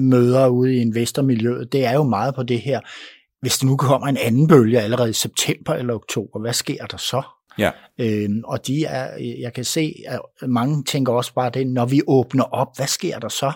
møder 0.00 0.48
ude 0.48 0.74
i 0.74 0.80
investormiljøet, 0.80 1.72
det 1.72 1.84
er 1.84 1.92
jo 1.92 2.02
meget 2.02 2.34
på 2.34 2.42
det 2.42 2.60
her. 2.60 2.80
Hvis 3.40 3.58
der 3.58 3.66
nu 3.66 3.76
kommer 3.76 4.06
en 4.06 4.16
anden 4.16 4.48
bølge 4.48 4.80
allerede 4.80 5.10
i 5.10 5.12
september 5.12 5.74
eller 5.74 5.94
oktober, 5.94 6.40
hvad 6.40 6.52
sker 6.52 6.86
der 6.86 6.96
så? 6.96 7.22
Ja. 7.58 7.70
Øhm, 7.98 8.42
og 8.44 8.66
de 8.66 8.84
er, 8.84 9.16
jeg 9.40 9.52
kan 9.52 9.64
se, 9.64 9.94
at 10.08 10.20
mange 10.48 10.84
tænker 10.84 11.12
også 11.12 11.34
bare 11.34 11.50
det, 11.50 11.66
når 11.66 11.86
vi 11.86 12.00
åbner 12.06 12.44
op, 12.44 12.76
hvad 12.76 12.86
sker 12.86 13.18
der 13.18 13.28
så? 13.28 13.52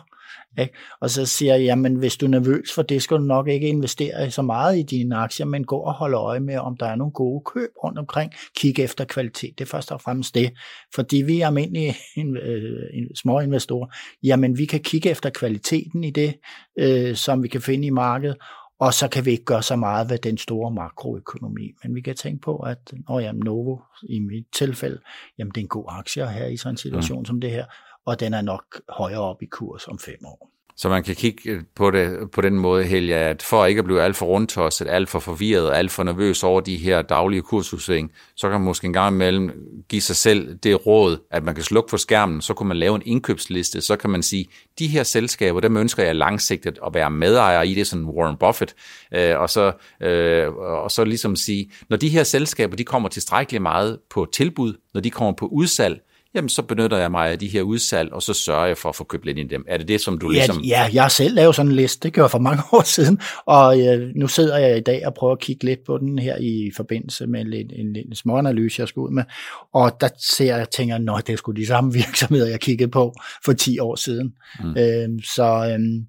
Ikke? 0.59 0.75
Og 1.01 1.11
så 1.11 1.27
siger 1.27 1.55
jeg, 1.55 1.65
jamen 1.65 1.95
hvis 1.95 2.17
du 2.17 2.27
er 2.27 2.31
nervøs 2.31 2.73
for 2.75 2.83
det, 2.83 3.03
skal 3.03 3.17
du 3.17 3.23
nok 3.23 3.49
ikke 3.49 3.69
investere 3.69 4.31
så 4.31 4.43
meget 4.43 4.79
i 4.79 4.83
dine 4.83 5.17
aktier, 5.17 5.47
men 5.47 5.65
gå 5.65 5.77
og 5.77 5.95
holde 5.95 6.17
øje 6.17 6.41
med, 6.41 6.59
om 6.59 6.77
der 6.77 6.87
er 6.87 6.97
nogle 6.97 7.13
gode 7.13 7.43
køb 7.47 7.71
rundt 7.85 7.99
omkring. 7.99 8.33
Kig 8.57 8.79
efter 8.79 9.05
kvalitet. 9.05 9.59
Det 9.59 9.65
er 9.65 9.69
først 9.69 9.93
og 9.93 10.01
fremmest 10.01 10.35
det. 10.35 10.53
Fordi 10.95 11.17
vi 11.17 11.41
er 11.41 11.47
almindelige 11.47 11.95
øh, 12.43 13.07
små 13.15 13.41
investorer, 13.41 13.87
jamen 14.23 14.59
vi 14.59 14.65
kan 14.65 14.81
kigge 14.81 15.11
efter 15.11 15.31
kvaliteten 15.31 16.05
i 16.05 16.11
det, 16.11 16.35
øh, 16.79 17.17
som 17.17 17.43
vi 17.43 17.49
kan 17.49 17.61
finde 17.61 17.87
i 17.87 17.91
markedet, 17.91 18.37
og 18.81 18.95
så 18.95 19.09
kan 19.09 19.25
vi 19.25 19.31
ikke 19.31 19.45
gøre 19.45 19.63
så 19.63 19.77
meget 19.77 20.11
ved 20.11 20.19
den 20.19 20.39
store 20.39 20.71
makroøkonomi. 20.71 21.73
Men 21.83 21.95
vi 21.95 22.01
kan 22.01 22.15
tænke 22.15 22.41
på, 22.41 22.57
at 22.57 22.93
når 23.09 23.21
jamen, 23.21 23.43
Novo 23.45 23.79
i 24.09 24.19
mit 24.19 24.47
tilfælde, 24.57 25.01
jamen 25.39 25.51
det 25.51 25.57
er 25.57 25.65
en 25.65 25.69
god 25.69 25.85
aktie 25.89 26.31
her 26.31 26.47
i 26.47 26.57
sådan 26.57 26.75
en 26.75 26.77
situation 26.77 27.19
mm. 27.19 27.25
som 27.25 27.41
det 27.41 27.51
her, 27.51 27.65
og 28.07 28.21
den 28.21 28.35
er 28.35 28.43
nok 28.43 28.81
højere 28.89 29.21
op 29.21 29.43
i 29.43 29.47
kurs 29.47 29.89
om 29.89 29.99
fem 29.99 30.19
år. 30.25 30.51
Så 30.79 30.89
man 30.89 31.03
kan 31.03 31.15
kigge 31.15 31.51
øh, 31.51 31.63
på 31.75 31.91
det 31.91 32.31
på 32.31 32.41
den 32.41 32.59
måde, 32.59 32.85
Helge, 32.85 33.15
at 33.15 33.43
for 33.43 33.67
ikke 33.67 33.79
at 33.79 33.85
blive 33.85 34.03
alt 34.03 34.17
for 34.17 34.27
rundtosset, 34.27 34.89
alt 34.89 35.09
for 35.09 35.19
forvirret, 35.19 35.75
alt 35.75 35.91
for 35.91 36.03
nervøs 36.03 36.43
over 36.43 36.61
de 36.61 36.77
her 36.77 37.03
daglige 37.03 37.43
kursudsving, 37.43 38.13
så 38.37 38.49
kan 38.49 38.61
man 38.61 38.65
måske 38.65 38.87
en 38.87 38.93
gang 38.93 39.15
imellem 39.15 39.53
give 39.89 40.03
sig 40.03 40.17
selv 40.17 40.55
det 40.55 40.87
råd, 40.87 41.19
at 41.31 41.45
man 41.45 41.55
kan 41.55 41.65
slukke 41.65 41.91
for 41.91 41.97
skærmen, 41.97 42.41
så 42.41 42.55
kan 42.55 42.67
man 42.67 42.77
lave 42.77 42.95
en 42.95 43.03
indkøbsliste, 43.05 43.81
så 43.81 43.97
kan 43.97 44.11
man 44.11 44.23
sige, 44.23 44.47
de 44.79 44.87
her 44.87 45.03
selskaber, 45.03 45.61
dem 45.61 45.77
ønsker 45.77 46.05
jeg 46.05 46.17
langsigtet 46.17 46.79
at 46.87 46.95
være 46.95 47.11
medejer 47.11 47.63
i, 47.63 47.75
det 47.75 47.81
er 47.81 47.85
sådan 47.85 48.05
Warren 48.05 48.37
Buffett, 48.37 48.75
øh, 49.15 49.39
og, 49.39 49.51
så, 49.51 49.73
øh, 50.01 50.55
og 50.57 50.91
så 50.91 51.05
ligesom 51.05 51.37
sige, 51.37 51.71
når 51.89 51.97
de 51.97 52.09
her 52.09 52.25
selskaber, 52.25 52.77
de 52.77 52.85
kommer 52.85 53.09
tilstrækkeligt 53.09 53.63
meget 53.63 53.99
på 54.11 54.27
tilbud, 54.33 54.75
når 54.95 55.01
de 55.01 55.11
kommer 55.11 55.33
på 55.33 55.47
udsalg, 55.47 56.01
jamen 56.37 56.49
så 56.49 56.63
benytter 56.63 56.97
jeg 56.97 57.11
mig 57.11 57.31
af 57.31 57.39
de 57.39 57.49
her 57.49 57.63
udsalg, 57.63 58.13
og 58.13 58.23
så 58.23 58.35
sørger 58.35 58.67
jeg 58.67 58.77
for 58.77 58.89
at 58.89 58.97
få 58.97 59.05
købt 59.05 59.25
lidt 59.25 59.39
i 59.39 59.43
dem. 59.43 59.65
Er 59.69 59.77
det 59.77 59.89
det, 59.89 60.01
som 60.01 60.19
du 60.19 60.31
ja, 60.31 60.35
ligesom... 60.35 60.61
Ja, 60.61 60.89
jeg 60.93 61.11
selv 61.11 61.35
lavet 61.35 61.55
sådan 61.55 61.71
en 61.71 61.77
liste, 61.77 62.03
det 62.03 62.13
gjorde 62.13 62.25
jeg 62.25 62.31
for 62.31 62.39
mange 62.39 62.63
år 62.73 62.83
siden, 62.83 63.21
og 63.47 63.81
øh, 63.81 64.11
nu 64.17 64.29
sidder 64.29 64.59
jeg 64.59 64.77
i 64.77 64.81
dag 64.81 65.07
og 65.07 65.15
prøver 65.15 65.33
at 65.33 65.41
kigge 65.41 65.65
lidt 65.65 65.85
på 65.87 65.99
den 65.99 66.19
her 66.19 66.37
i 66.37 66.71
forbindelse 66.77 67.27
med 67.27 67.41
en, 67.41 67.53
en, 67.53 67.71
en, 67.71 67.97
en 67.97 68.15
små 68.15 68.39
analyse, 68.39 68.81
jeg 68.81 68.89
skal 68.89 69.01
ud 69.01 69.11
med, 69.11 69.25
og 69.73 70.01
der 70.01 70.09
ser 70.37 70.57
jeg 70.57 70.71
tænker, 70.71 70.99
nå, 70.99 71.19
det 71.27 71.33
er 71.33 71.37
sgu 71.37 71.53
de 71.53 71.67
samme 71.67 71.93
virksomheder, 72.03 72.47
jeg 72.47 72.61
kiggede 72.61 72.91
på 72.91 73.15
for 73.45 73.53
10 73.53 73.79
år 73.79 73.97
siden. 73.97 74.35
Mm. 74.61 74.77
Øh, 74.79 75.09
så 75.25 75.77
øh, 75.79 76.05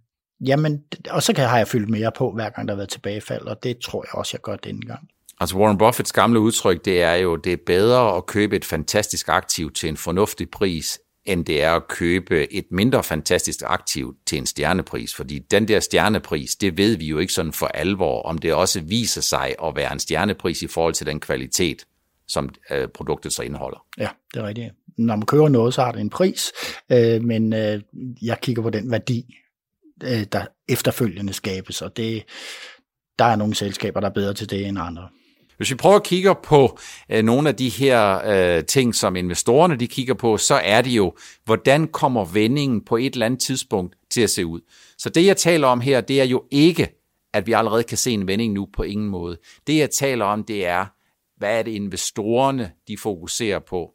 Jamen, 0.46 0.84
og 1.10 1.24
så 1.24 1.34
kan, 1.34 1.48
har 1.48 1.58
jeg 1.58 1.68
fyldt 1.68 1.90
mere 1.90 2.12
på, 2.18 2.32
hver 2.32 2.50
gang 2.50 2.68
der 2.68 2.74
har 2.74 2.78
været 2.78 2.90
tilbagefald, 2.90 3.42
og 3.42 3.64
det 3.64 3.78
tror 3.78 4.06
jeg 4.08 4.16
også, 4.16 4.32
jeg 4.34 4.42
gør 4.42 4.56
denne 4.56 4.82
gang. 4.82 5.10
Altså 5.40 5.58
Warren 5.58 5.78
Buffetts 5.78 6.14
gamle 6.14 6.40
udtryk, 6.40 6.86
det 6.86 7.02
er 7.02 7.14
jo, 7.14 7.36
det 7.36 7.54
er 7.54 7.58
bedre 7.66 8.16
at 8.16 8.26
købe 8.26 8.56
et 8.56 8.66
fantastisk 8.66 9.30
aktiv 9.30 9.72
til 9.72 9.90
en 9.90 9.98
fornuftig 9.98 10.50
pris, 10.50 11.00
end 11.26 11.46
det 11.46 11.64
er 11.64 11.72
at 11.72 11.88
købe 11.88 12.54
et 12.54 12.66
mindre 12.72 13.04
fantastisk 13.04 13.60
aktiv 13.66 14.16
til 14.26 14.38
en 14.38 14.46
stjernepris. 14.46 15.16
Fordi 15.16 15.40
den 15.40 15.68
der 15.68 15.80
stjernepris, 15.80 16.56
det 16.56 16.78
ved 16.78 16.98
vi 16.98 17.08
jo 17.08 17.20
ikke 17.20 17.34
sådan 17.34 17.54
for 17.54 17.68
alvor, 17.68 18.22
om 18.22 18.38
det 18.38 18.54
også 18.54 18.82
viser 18.82 19.22
sig 19.22 19.56
at 19.64 19.76
være 19.76 19.94
en 19.94 20.00
stjernepris 20.00 20.62
i 20.62 20.68
forhold 20.68 20.94
til 20.94 21.06
den 21.06 21.20
kvalitet, 21.20 21.86
som 22.28 22.50
øh, 22.72 22.88
produktet 22.88 23.34
så 23.34 23.42
indeholder. 23.42 23.86
Ja, 23.98 24.10
det 24.34 24.40
er 24.40 24.48
rigtigt. 24.48 24.74
Når 24.98 25.16
man 25.16 25.26
køber 25.26 25.50
noget, 25.50 25.74
så 25.74 25.82
har 25.82 25.92
det 25.92 26.02
en 26.02 26.10
pris, 26.10 26.52
øh, 26.92 27.24
men 27.24 27.54
øh, 27.54 27.82
jeg 28.22 28.38
kigger 28.42 28.62
på 28.62 28.70
den 28.70 28.92
værdi, 28.92 29.36
øh, 30.04 30.24
der 30.32 30.46
efterfølgende 30.70 31.34
skabes, 31.34 31.82
og 31.82 31.98
det, 31.98 32.24
der 33.20 33.26
er 33.26 33.36
nogle 33.36 33.56
selskaber, 33.56 34.00
der 34.00 34.08
er 34.08 34.14
bedre 34.14 34.34
til 34.34 34.50
det 34.50 34.68
end 34.68 34.80
andre. 34.80 35.10
Hvis 35.58 35.72
vi 35.72 35.76
prøver 35.76 35.96
at 35.96 36.04
kigge 36.04 36.36
på 36.44 36.80
øh, 37.12 37.24
nogle 37.24 37.50
af 37.50 37.56
de 37.56 37.70
her 37.70 38.22
øh, 38.26 38.66
ting, 38.66 38.96
som 38.96 39.16
investorerne 39.16 39.76
de 39.76 39.88
kigger 39.88 40.14
på, 40.14 40.38
så 40.38 40.56
er 40.56 40.82
det 40.82 40.92
jo, 40.92 41.14
hvordan 41.46 41.88
kommer 41.88 42.26
vendingen 42.26 42.86
på 42.86 42.98
et 42.98 43.14
eller 43.14 43.26
andet 43.26 43.40
tidspunkt 43.40 43.96
til 44.12 44.22
at 44.22 44.30
se 44.30 44.46
ud. 44.46 44.62
Så 44.98 45.10
det, 45.10 45.26
jeg 45.26 45.38
taler 45.38 45.68
om 45.68 45.82
her, 45.82 46.02
det 46.02 46.22
er 46.22 46.26
jo 46.26 46.44
ikke, 46.52 46.90
at 47.34 47.48
vi 47.48 47.52
allerede 47.52 47.84
kan 47.84 47.98
se 47.98 48.12
en 48.12 48.28
vending 48.28 48.54
nu 48.54 48.68
på 48.74 48.84
ingen 48.84 49.10
måde. 49.10 49.38
Det, 49.68 49.78
jeg 49.78 49.90
taler 49.90 50.26
om, 50.26 50.44
det 50.44 50.66
er, 50.66 50.86
hvad 51.38 51.60
er 51.60 51.64
det 51.64 51.72
investorerne, 51.72 52.72
de 52.88 52.98
fokuserer 52.98 53.60
på. 53.60 53.92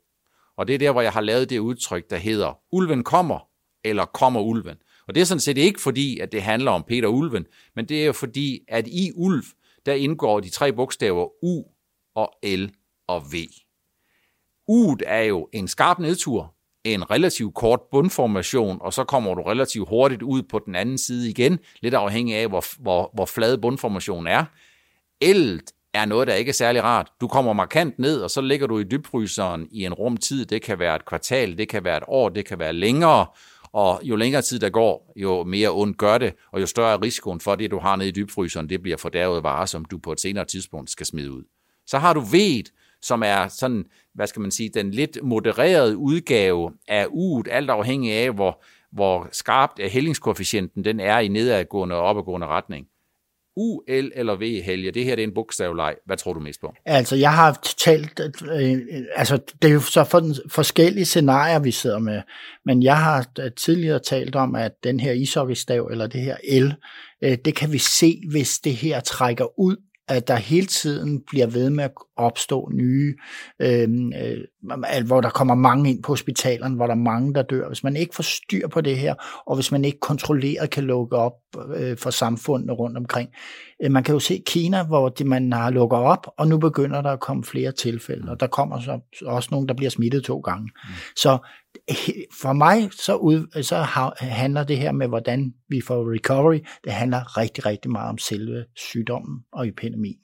Og 0.58 0.66
det 0.66 0.74
er 0.74 0.78
der, 0.78 0.92
hvor 0.92 1.00
jeg 1.00 1.12
har 1.12 1.20
lavet 1.20 1.50
det 1.50 1.58
udtryk, 1.58 2.10
der 2.10 2.16
hedder, 2.16 2.58
ulven 2.72 3.04
kommer, 3.04 3.38
eller 3.84 4.04
kommer 4.04 4.40
ulven. 4.40 4.76
Og 5.08 5.14
det 5.14 5.20
er 5.20 5.24
sådan 5.24 5.40
set 5.40 5.58
ikke 5.58 5.80
fordi, 5.80 6.18
at 6.18 6.32
det 6.32 6.42
handler 6.42 6.70
om 6.70 6.84
Peter 6.88 7.08
Ulven, 7.08 7.46
men 7.76 7.88
det 7.88 8.02
er 8.02 8.06
jo 8.06 8.12
fordi, 8.12 8.60
at 8.68 8.88
i 8.88 9.10
ulv, 9.14 9.44
der 9.86 9.92
indgår 9.92 10.40
de 10.40 10.50
tre 10.50 10.72
bogstaver 10.72 11.44
U 11.44 11.62
og 12.14 12.32
L 12.44 12.64
og 13.08 13.22
V. 13.32 13.34
U'et 14.70 15.02
er 15.06 15.22
jo 15.22 15.48
en 15.52 15.68
skarp 15.68 15.98
nedtur, 15.98 16.54
en 16.84 17.10
relativt 17.10 17.54
kort 17.54 17.80
bundformation, 17.90 18.78
og 18.80 18.92
så 18.92 19.04
kommer 19.04 19.34
du 19.34 19.42
relativt 19.42 19.88
hurtigt 19.88 20.22
ud 20.22 20.42
på 20.42 20.58
den 20.58 20.74
anden 20.74 20.98
side 20.98 21.30
igen, 21.30 21.58
lidt 21.80 21.94
afhængig 21.94 22.36
af, 22.36 22.48
hvor, 22.48 22.64
hvor, 22.82 23.10
hvor 23.14 23.26
flad 23.26 23.58
bundformationen 23.58 24.26
er. 24.26 24.44
L'et 25.24 25.90
er 25.94 26.04
noget, 26.04 26.28
der 26.28 26.34
ikke 26.34 26.48
er 26.48 26.52
særlig 26.52 26.82
rart. 26.82 27.12
Du 27.20 27.28
kommer 27.28 27.52
markant 27.52 27.98
ned, 27.98 28.20
og 28.20 28.30
så 28.30 28.40
ligger 28.40 28.66
du 28.66 28.78
i 28.78 28.84
dybfryseren 28.84 29.68
i 29.70 29.84
en 29.84 29.94
rumtid. 29.94 30.46
Det 30.46 30.62
kan 30.62 30.78
være 30.78 30.96
et 30.96 31.04
kvartal, 31.04 31.58
det 31.58 31.68
kan 31.68 31.84
være 31.84 31.96
et 31.96 32.04
år, 32.06 32.28
det 32.28 32.46
kan 32.46 32.58
være 32.58 32.72
længere, 32.72 33.26
og 33.72 34.00
jo 34.02 34.16
længere 34.16 34.42
tid 34.42 34.58
der 34.58 34.70
går, 34.70 35.12
jo 35.16 35.44
mere 35.44 35.70
ondt 35.70 35.98
gør 35.98 36.18
det, 36.18 36.34
og 36.52 36.60
jo 36.60 36.66
større 36.66 36.92
er 36.92 37.02
risikoen 37.02 37.40
for, 37.40 37.54
det, 37.54 37.70
du 37.70 37.78
har 37.78 37.96
nede 37.96 38.08
i 38.08 38.12
dybfryseren, 38.12 38.68
det 38.68 38.82
bliver 38.82 38.96
fordærvet 38.96 39.42
varer, 39.42 39.66
som 39.66 39.84
du 39.84 39.98
på 39.98 40.12
et 40.12 40.20
senere 40.20 40.44
tidspunkt 40.44 40.90
skal 40.90 41.06
smide 41.06 41.32
ud. 41.32 41.42
Så 41.86 41.98
har 41.98 42.12
du 42.12 42.20
ved, 42.20 42.64
som 43.02 43.22
er 43.22 43.48
sådan, 43.48 43.84
hvad 44.14 44.26
skal 44.26 44.42
man 44.42 44.50
sige, 44.50 44.68
den 44.74 44.90
lidt 44.90 45.18
modererede 45.22 45.96
udgave 45.96 46.72
af 46.88 47.06
uget, 47.10 47.48
alt 47.50 47.70
afhængig 47.70 48.12
af, 48.12 48.32
hvor, 48.32 48.62
hvor 48.92 49.28
skarpt 49.32 49.80
hældingskoefficienten 49.90 50.84
den 50.84 51.00
er 51.00 51.18
i 51.18 51.28
nedadgående 51.28 51.94
og 51.94 52.02
opadgående 52.02 52.46
retning. 52.46 52.86
UL 53.56 54.12
eller 54.14 54.36
V, 54.36 54.62
Helge, 54.62 54.90
det 54.90 55.04
her 55.04 55.16
det 55.16 55.22
er 55.22 55.26
en 55.26 55.34
bogstavleg. 55.34 55.94
Hvad 56.06 56.16
tror 56.16 56.32
du 56.32 56.40
mest 56.40 56.60
på? 56.60 56.74
Altså, 56.84 57.16
jeg 57.16 57.32
har 57.32 57.72
talt, 57.78 58.20
øh, 58.20 58.72
øh, 58.72 58.80
altså, 59.16 59.38
det 59.62 59.70
er 59.70 59.74
jo 59.74 59.80
så 59.80 60.04
for 60.04 60.20
den 60.20 60.34
forskellige 60.48 61.04
scenarier, 61.04 61.58
vi 61.58 61.70
sidder 61.70 61.98
med, 61.98 62.22
men 62.64 62.82
jeg 62.82 62.98
har 62.98 63.26
øh, 63.40 63.50
tidligere 63.56 63.98
talt 63.98 64.36
om, 64.36 64.54
at 64.54 64.72
den 64.84 65.00
her 65.00 65.12
ishockeystav, 65.12 65.88
eller 65.90 66.06
det 66.06 66.20
her 66.20 66.36
L, 66.60 66.72
øh, 67.24 67.38
det 67.44 67.56
kan 67.56 67.72
vi 67.72 67.78
se, 67.78 68.20
hvis 68.30 68.58
det 68.58 68.72
her 68.72 69.00
trækker 69.00 69.60
ud 69.60 69.76
at 70.08 70.28
der 70.28 70.36
hele 70.36 70.66
tiden 70.66 71.22
bliver 71.26 71.46
ved 71.46 71.70
med 71.70 71.84
at 71.84 71.94
opstå 72.16 72.70
nye, 72.74 73.14
øh, 73.60 73.88
øh, 74.92 75.06
hvor 75.06 75.20
der 75.20 75.30
kommer 75.30 75.54
mange 75.54 75.90
ind 75.90 76.02
på 76.02 76.12
hospitalerne, 76.12 76.76
hvor 76.76 76.86
der 76.86 76.94
er 76.94 76.98
mange, 76.98 77.34
der 77.34 77.42
dør. 77.42 77.68
Hvis 77.68 77.84
man 77.84 77.96
ikke 77.96 78.14
får 78.14 78.22
styr 78.22 78.68
på 78.68 78.80
det 78.80 78.98
her, 78.98 79.14
og 79.46 79.54
hvis 79.54 79.72
man 79.72 79.84
ikke 79.84 80.00
kontrolleret 80.00 80.70
kan 80.70 80.84
lukke 80.84 81.16
op 81.16 81.32
øh, 81.76 81.96
for 81.96 82.10
samfundet 82.10 82.78
rundt 82.78 82.96
omkring. 82.96 83.30
Øh, 83.82 83.90
man 83.90 84.04
kan 84.04 84.12
jo 84.12 84.18
se 84.18 84.42
Kina, 84.46 84.82
hvor 84.82 85.08
de, 85.08 85.24
man 85.24 85.52
har 85.52 85.70
lukket 85.70 85.98
op, 85.98 86.26
og 86.38 86.48
nu 86.48 86.58
begynder 86.58 87.02
der 87.02 87.10
at 87.10 87.20
komme 87.20 87.44
flere 87.44 87.72
tilfælde, 87.72 88.30
og 88.30 88.40
der 88.40 88.46
kommer 88.46 88.80
så 88.80 89.00
også 89.26 89.48
nogen, 89.52 89.68
der 89.68 89.74
bliver 89.74 89.90
smittet 89.90 90.24
to 90.24 90.40
gange. 90.40 90.70
Mm. 90.84 90.90
Så 91.16 91.38
for 92.42 92.52
mig 92.52 92.88
så, 92.92 93.14
ud, 93.14 93.62
så 93.62 93.76
handler 94.18 94.64
det 94.64 94.78
her 94.78 94.92
med, 94.92 95.08
hvordan 95.08 95.54
vi 95.68 95.80
får 95.80 96.12
recovery, 96.14 96.58
det 96.84 96.92
handler 96.92 97.38
rigtig, 97.38 97.66
rigtig 97.66 97.90
meget 97.90 98.08
om 98.08 98.18
selve 98.18 98.64
sygdommen 98.76 99.40
og 99.52 99.68
epidemien. 99.68 100.18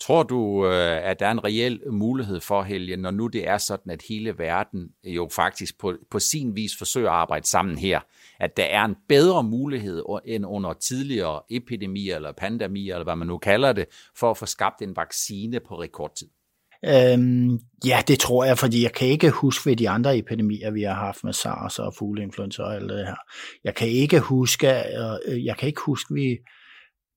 Tror 0.00 0.22
du, 0.22 0.66
øh, 0.66 1.08
at 1.10 1.20
der 1.20 1.26
er 1.26 1.30
en 1.30 1.44
reel 1.44 1.80
mulighed 1.92 2.40
for, 2.40 2.62
Helge, 2.62 2.96
når 2.96 3.10
nu 3.10 3.26
det 3.26 3.48
er 3.48 3.58
sådan, 3.58 3.92
at 3.92 4.02
hele 4.08 4.38
verden 4.38 4.88
jo 5.04 5.28
faktisk 5.32 5.78
på, 5.78 5.94
på 6.10 6.18
sin 6.18 6.56
vis 6.56 6.76
forsøger 6.78 7.10
at 7.10 7.16
arbejde 7.16 7.48
sammen 7.48 7.78
her, 7.78 8.00
at 8.40 8.56
der 8.56 8.64
er 8.64 8.84
en 8.84 8.96
bedre 9.08 9.42
mulighed 9.42 10.02
end 10.24 10.46
under 10.46 10.72
tidligere 10.72 11.40
epidemier 11.50 12.16
eller 12.16 12.32
pandemier, 12.32 12.94
eller 12.94 13.04
hvad 13.04 13.16
man 13.16 13.28
nu 13.28 13.38
kalder 13.38 13.72
det, 13.72 13.86
for 14.16 14.30
at 14.30 14.36
få 14.36 14.46
skabt 14.46 14.82
en 14.82 14.96
vaccine 14.96 15.60
på 15.68 15.80
rekordtid? 15.80 16.28
Øhm, 16.84 17.58
ja, 17.84 18.02
det 18.08 18.18
tror 18.18 18.44
jeg, 18.44 18.58
fordi 18.58 18.82
jeg 18.82 18.92
kan 18.92 19.08
ikke 19.08 19.30
huske 19.30 19.70
ved 19.70 19.76
de 19.76 19.88
andre 19.88 20.18
epidemier, 20.18 20.70
vi 20.70 20.82
har 20.82 20.94
haft 20.94 21.24
med 21.24 21.32
SARS 21.32 21.78
og 21.78 21.94
fugleinfluenza 21.94 22.62
og 22.62 22.74
alt 22.74 22.90
det 22.90 23.06
her. 23.06 23.16
Jeg 23.64 23.74
kan 23.74 23.88
ikke 23.88 24.20
huske, 24.20 24.68
øh, 24.68 25.44
jeg 25.44 25.56
kan 25.56 25.66
ikke 25.66 25.80
huske, 25.86 26.14
vi 26.14 26.38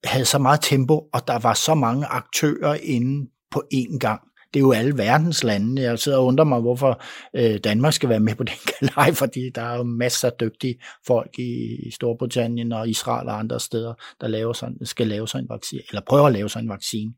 havde 0.03 0.25
så 0.25 0.37
meget 0.37 0.59
tempo, 0.61 1.09
og 1.13 1.27
der 1.27 1.39
var 1.39 1.53
så 1.53 1.75
mange 1.75 2.05
aktører 2.05 2.73
inde 2.73 3.29
på 3.51 3.63
én 3.73 3.97
gang 3.97 4.21
det 4.53 4.59
er 4.59 4.63
jo 4.63 4.71
alle 4.71 4.97
verdens 4.97 5.43
lande. 5.43 5.81
Jeg 5.81 5.99
sidder 5.99 6.17
og 6.17 6.25
undrer 6.25 6.45
mig, 6.45 6.61
hvorfor 6.61 7.01
øh, 7.35 7.59
Danmark 7.63 7.93
skal 7.93 8.09
være 8.09 8.19
med 8.19 8.35
på 8.35 8.43
den 8.43 8.55
galej, 8.79 9.13
fordi 9.13 9.49
der 9.55 9.61
er 9.61 9.77
jo 9.77 9.83
masser 9.83 10.27
af 10.27 10.33
dygtige 10.39 10.75
folk 11.07 11.39
i 11.39 11.77
Storbritannien 11.91 12.71
og 12.71 12.89
Israel 12.89 13.27
og 13.27 13.39
andre 13.39 13.59
steder, 13.59 13.93
der 14.21 14.27
laver 14.27 14.53
sådan, 14.53 14.77
skal 14.83 15.07
lave 15.07 15.27
sådan 15.27 15.45
en 15.45 15.49
vaccine, 15.49 15.81
eller 15.89 16.01
prøver 16.07 16.27
at 16.27 16.33
lave 16.33 16.49
sådan 16.49 16.65
en 16.65 16.69
vaccine. 16.69 17.13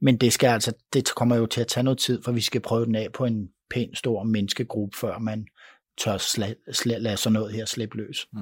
Men 0.00 0.16
det 0.16 0.32
skal 0.32 0.48
altså, 0.48 0.72
det 0.92 1.14
kommer 1.14 1.36
jo 1.36 1.46
til 1.46 1.60
at 1.60 1.66
tage 1.66 1.84
noget 1.84 1.98
tid, 1.98 2.22
for 2.24 2.32
vi 2.32 2.40
skal 2.40 2.60
prøve 2.60 2.86
den 2.86 2.94
af 2.94 3.08
på 3.14 3.24
en 3.24 3.48
pæn 3.70 3.94
stor 3.94 4.22
menneskegruppe, 4.22 4.98
før 4.98 5.18
man 5.18 5.46
tør 5.98 6.16
sla- 6.16 6.70
sla- 6.70 6.98
lade 6.98 7.16
sådan 7.16 7.32
noget 7.32 7.52
her 7.52 7.64
slippe 7.64 7.96
løs. 7.96 8.26
Mm. 8.32 8.40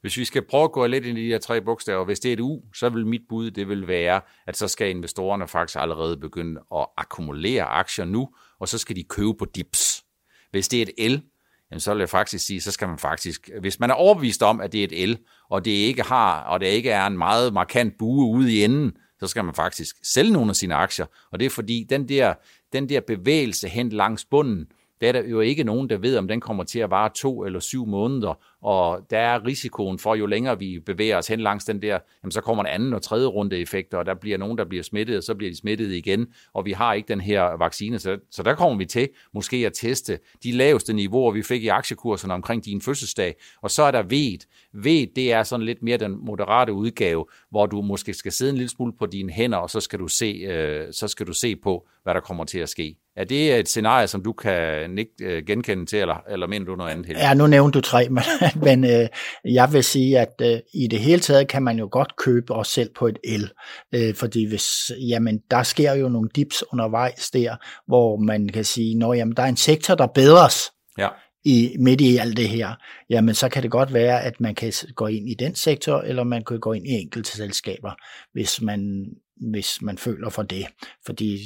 Hvis 0.00 0.16
vi 0.16 0.24
skal 0.24 0.42
prøve 0.42 0.64
at 0.64 0.72
gå 0.72 0.86
lidt 0.86 1.06
ind 1.06 1.18
i 1.18 1.24
de 1.24 1.28
her 1.28 1.38
tre 1.38 1.60
bogstaver, 1.60 2.04
hvis 2.04 2.20
det 2.20 2.28
er 2.28 2.32
et 2.32 2.40
U, 2.40 2.60
så 2.74 2.88
vil 2.88 3.06
mit 3.06 3.22
bud, 3.28 3.50
det 3.50 3.68
vil 3.68 3.88
være, 3.88 4.20
at 4.46 4.56
så 4.56 4.68
skal 4.68 4.90
investorerne 4.90 5.48
faktisk 5.48 5.78
allerede 5.78 6.16
begynde 6.16 6.60
at 6.74 6.86
akkumulere 6.96 7.62
aktier 7.62 8.04
nu, 8.04 8.28
og 8.60 8.68
så 8.68 8.78
skal 8.78 8.96
de 8.96 9.04
købe 9.04 9.34
på 9.34 9.44
dips. 9.44 10.04
Hvis 10.50 10.68
det 10.68 10.78
er 10.78 10.82
et 10.82 11.12
L, 11.12 11.22
jamen 11.70 11.80
så 11.80 11.94
vil 11.94 11.98
jeg 11.98 12.08
faktisk 12.08 12.46
sige, 12.46 12.60
så 12.60 12.72
skal 12.72 12.88
man 12.88 12.98
faktisk, 12.98 13.50
hvis 13.60 13.80
man 13.80 13.90
er 13.90 13.94
overbevist 13.94 14.42
om, 14.42 14.60
at 14.60 14.72
det 14.72 14.80
er 14.80 14.84
et 14.84 15.08
L, 15.08 15.14
og 15.50 15.64
det 15.64 15.70
ikke 15.70 16.02
har, 16.02 16.42
og 16.42 16.60
det 16.60 16.66
ikke 16.66 16.90
er 16.90 17.06
en 17.06 17.18
meget 17.18 17.52
markant 17.52 17.94
bue 17.98 18.36
ude 18.36 18.52
i 18.52 18.64
enden, 18.64 18.92
så 19.20 19.26
skal 19.26 19.44
man 19.44 19.54
faktisk 19.54 19.96
sælge 20.02 20.32
nogle 20.32 20.50
af 20.50 20.56
sine 20.56 20.74
aktier. 20.74 21.06
Og 21.32 21.40
det 21.40 21.46
er 21.46 21.50
fordi, 21.50 21.86
den 21.90 22.08
der, 22.08 22.34
den 22.72 22.88
der 22.88 23.00
bevægelse 23.00 23.68
hen 23.68 23.88
langs 23.88 24.24
bunden, 24.24 24.66
der 25.00 25.08
er 25.08 25.12
der 25.12 25.22
jo 25.28 25.40
ikke 25.40 25.64
nogen, 25.64 25.90
der 25.90 25.96
ved, 25.96 26.16
om 26.16 26.28
den 26.28 26.40
kommer 26.40 26.64
til 26.64 26.78
at 26.78 26.90
vare 26.90 27.10
to 27.14 27.44
eller 27.44 27.60
syv 27.60 27.86
måneder, 27.86 28.34
og 28.62 29.06
der 29.10 29.18
er 29.18 29.46
risikoen 29.46 29.98
for, 29.98 30.14
jo 30.14 30.26
længere 30.26 30.58
vi 30.58 30.80
bevæger 30.86 31.18
os 31.18 31.26
hen 31.26 31.40
langs 31.40 31.64
den 31.64 31.82
der, 31.82 31.98
jamen 32.22 32.32
så 32.32 32.40
kommer 32.40 32.64
en 32.64 32.70
anden 32.70 32.94
og 32.94 33.02
tredje 33.02 33.26
runde 33.26 33.58
effekter, 33.58 33.98
og 33.98 34.06
der 34.06 34.14
bliver 34.14 34.38
nogen, 34.38 34.58
der 34.58 34.64
bliver 34.64 34.82
smittet, 34.82 35.16
og 35.16 35.22
så 35.22 35.34
bliver 35.34 35.50
de 35.50 35.56
smittet 35.56 35.92
igen, 35.92 36.26
og 36.52 36.64
vi 36.64 36.72
har 36.72 36.94
ikke 36.94 37.08
den 37.08 37.20
her 37.20 37.42
vaccine, 37.42 37.98
så, 37.98 38.18
så 38.30 38.42
der 38.42 38.54
kommer 38.54 38.78
vi 38.78 38.84
til 38.84 39.08
måske 39.34 39.56
at 39.56 39.72
teste 39.72 40.18
de 40.44 40.52
laveste 40.52 40.92
niveauer, 40.92 41.32
vi 41.32 41.42
fik 41.42 41.64
i 41.64 41.68
aktiekurserne 41.68 42.34
omkring 42.34 42.64
din 42.64 42.80
fødselsdag, 42.80 43.34
og 43.62 43.70
så 43.70 43.82
er 43.82 43.90
der 43.90 44.02
ved. 44.02 44.38
Ved, 44.72 45.06
det 45.16 45.32
er 45.32 45.42
sådan 45.42 45.66
lidt 45.66 45.82
mere 45.82 45.96
den 45.96 46.24
moderate 46.24 46.72
udgave, 46.72 47.26
hvor 47.50 47.66
du 47.66 47.82
måske 47.82 48.14
skal 48.14 48.32
sidde 48.32 48.50
en 48.50 48.56
lille 48.56 48.68
smule 48.68 48.92
på 48.98 49.06
dine 49.06 49.32
hænder, 49.32 49.58
og 49.58 49.70
så 49.70 49.80
skal 49.80 49.98
du 49.98 50.08
se, 50.08 50.26
øh, 50.26 50.92
så 50.92 51.08
skal 51.08 51.26
du 51.26 51.32
se 51.32 51.56
på, 51.56 51.88
hvad 52.02 52.14
der 52.14 52.20
kommer 52.20 52.44
til 52.44 52.58
at 52.58 52.68
ske. 52.68 52.96
Er 53.16 53.24
det 53.24 53.58
et 53.58 53.68
scenarie, 53.68 54.06
som 54.06 54.22
du 54.22 54.32
kan 54.32 54.98
ikke 54.98 55.12
øh, 55.22 55.42
genkende 55.46 55.86
til, 55.86 55.98
eller, 55.98 56.22
eller 56.28 56.46
mener 56.46 56.66
du 56.66 56.76
noget 56.76 56.90
andet? 56.90 57.06
Helt? 57.06 57.18
Ja, 57.18 57.34
nu 57.34 57.46
nævnte 57.46 57.78
du 57.78 57.80
tre, 57.80 58.08
men, 58.14 58.22
men 58.62 58.84
øh, 58.84 59.08
jeg 59.44 59.72
vil 59.72 59.84
sige, 59.84 60.18
at 60.18 60.34
øh, 60.42 60.58
i 60.74 60.86
det 60.86 60.98
hele 60.98 61.20
taget 61.20 61.48
kan 61.48 61.62
man 61.62 61.78
jo 61.78 61.88
godt 61.90 62.16
købe 62.16 62.54
os 62.54 62.68
selv 62.68 62.90
på 62.96 63.06
et 63.06 63.18
el, 63.24 63.50
øh, 63.94 64.14
fordi 64.14 64.48
hvis, 64.48 64.90
jamen, 65.08 65.40
der 65.50 65.62
sker 65.62 65.94
jo 65.94 66.08
nogle 66.08 66.28
dips 66.34 66.64
undervejs 66.72 67.30
der, 67.30 67.56
hvor 67.86 68.16
man 68.16 68.48
kan 68.48 68.64
sige, 68.64 68.96
at 69.06 69.36
der 69.36 69.42
er 69.42 69.48
en 69.48 69.56
sektor, 69.56 69.94
der 69.94 70.06
bedres. 70.06 70.70
Ja 70.98 71.08
i, 71.44 71.76
midt 71.78 72.00
i 72.00 72.16
alt 72.16 72.36
det 72.36 72.48
her, 72.48 72.74
jamen 73.10 73.34
så 73.34 73.48
kan 73.48 73.62
det 73.62 73.70
godt 73.70 73.92
være, 73.92 74.22
at 74.22 74.40
man 74.40 74.54
kan 74.54 74.72
gå 74.94 75.06
ind 75.06 75.28
i 75.28 75.34
den 75.34 75.54
sektor, 75.54 76.00
eller 76.00 76.24
man 76.24 76.44
kan 76.44 76.60
gå 76.60 76.72
ind 76.72 76.86
i 76.86 76.90
enkelte 76.90 77.30
selskaber, 77.30 77.90
hvis 78.32 78.60
man, 78.60 79.04
hvis 79.50 79.82
man 79.82 79.98
føler 79.98 80.30
for 80.30 80.42
det. 80.42 80.66
Fordi 81.06 81.38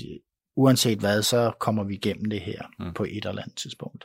uanset 0.56 0.98
hvad, 0.98 1.22
så 1.22 1.52
kommer 1.58 1.84
vi 1.84 1.94
igennem 1.94 2.24
det 2.24 2.40
her 2.40 2.62
mm. 2.78 2.94
på 2.94 3.04
et 3.04 3.24
eller 3.24 3.42
andet 3.42 3.56
tidspunkt. 3.56 4.04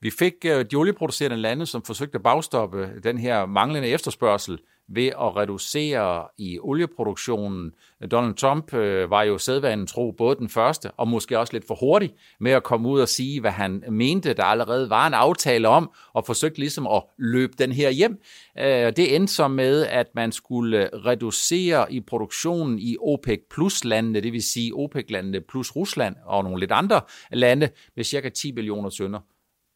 Vi 0.00 0.10
fik 0.10 0.34
uh, 0.44 0.50
de 0.50 0.76
olieproducerende 0.76 1.36
lande, 1.36 1.66
som 1.66 1.82
forsøgte 1.82 2.16
at 2.16 2.22
bagstoppe 2.22 3.00
den 3.02 3.18
her 3.18 3.46
manglende 3.46 3.88
efterspørgsel 3.88 4.58
ved 4.88 5.06
at 5.06 5.36
reducere 5.36 6.28
i 6.38 6.58
olieproduktionen. 6.62 7.72
Donald 8.10 8.34
Trump 8.34 8.74
øh, 8.74 9.10
var 9.10 9.22
jo 9.22 9.38
sædvanen 9.38 9.86
tro 9.86 10.12
både 10.12 10.36
den 10.36 10.48
første 10.48 10.90
og 10.90 11.08
måske 11.08 11.38
også 11.38 11.52
lidt 11.52 11.66
for 11.66 11.74
hurtig 11.74 12.14
med 12.40 12.52
at 12.52 12.62
komme 12.62 12.88
ud 12.88 13.00
og 13.00 13.08
sige, 13.08 13.40
hvad 13.40 13.50
han 13.50 13.84
mente, 13.90 14.34
der 14.34 14.44
allerede 14.44 14.90
var 14.90 15.06
en 15.06 15.14
aftale 15.14 15.68
om, 15.68 15.90
og 16.12 16.26
forsøgte 16.26 16.58
ligesom 16.58 16.86
at 16.86 17.02
løbe 17.18 17.52
den 17.58 17.72
her 17.72 17.90
hjem. 17.90 18.18
Øh, 18.58 18.64
det 18.96 19.16
endte 19.16 19.32
så 19.32 19.48
med, 19.48 19.86
at 19.86 20.06
man 20.14 20.32
skulle 20.32 20.90
reducere 20.92 21.92
i 21.92 22.00
produktionen 22.00 22.78
i 22.78 22.96
OPEC 23.00 23.40
plus 23.50 23.84
landene, 23.84 24.20
det 24.20 24.32
vil 24.32 24.42
sige 24.42 24.74
OPEC-landene 24.74 25.40
plus 25.40 25.76
Rusland 25.76 26.16
og 26.26 26.44
nogle 26.44 26.60
lidt 26.60 26.72
andre 26.72 27.00
lande, 27.32 27.68
med 27.96 28.04
cirka 28.04 28.28
10 28.28 28.52
millioner 28.52 28.90
tønder. 28.90 29.20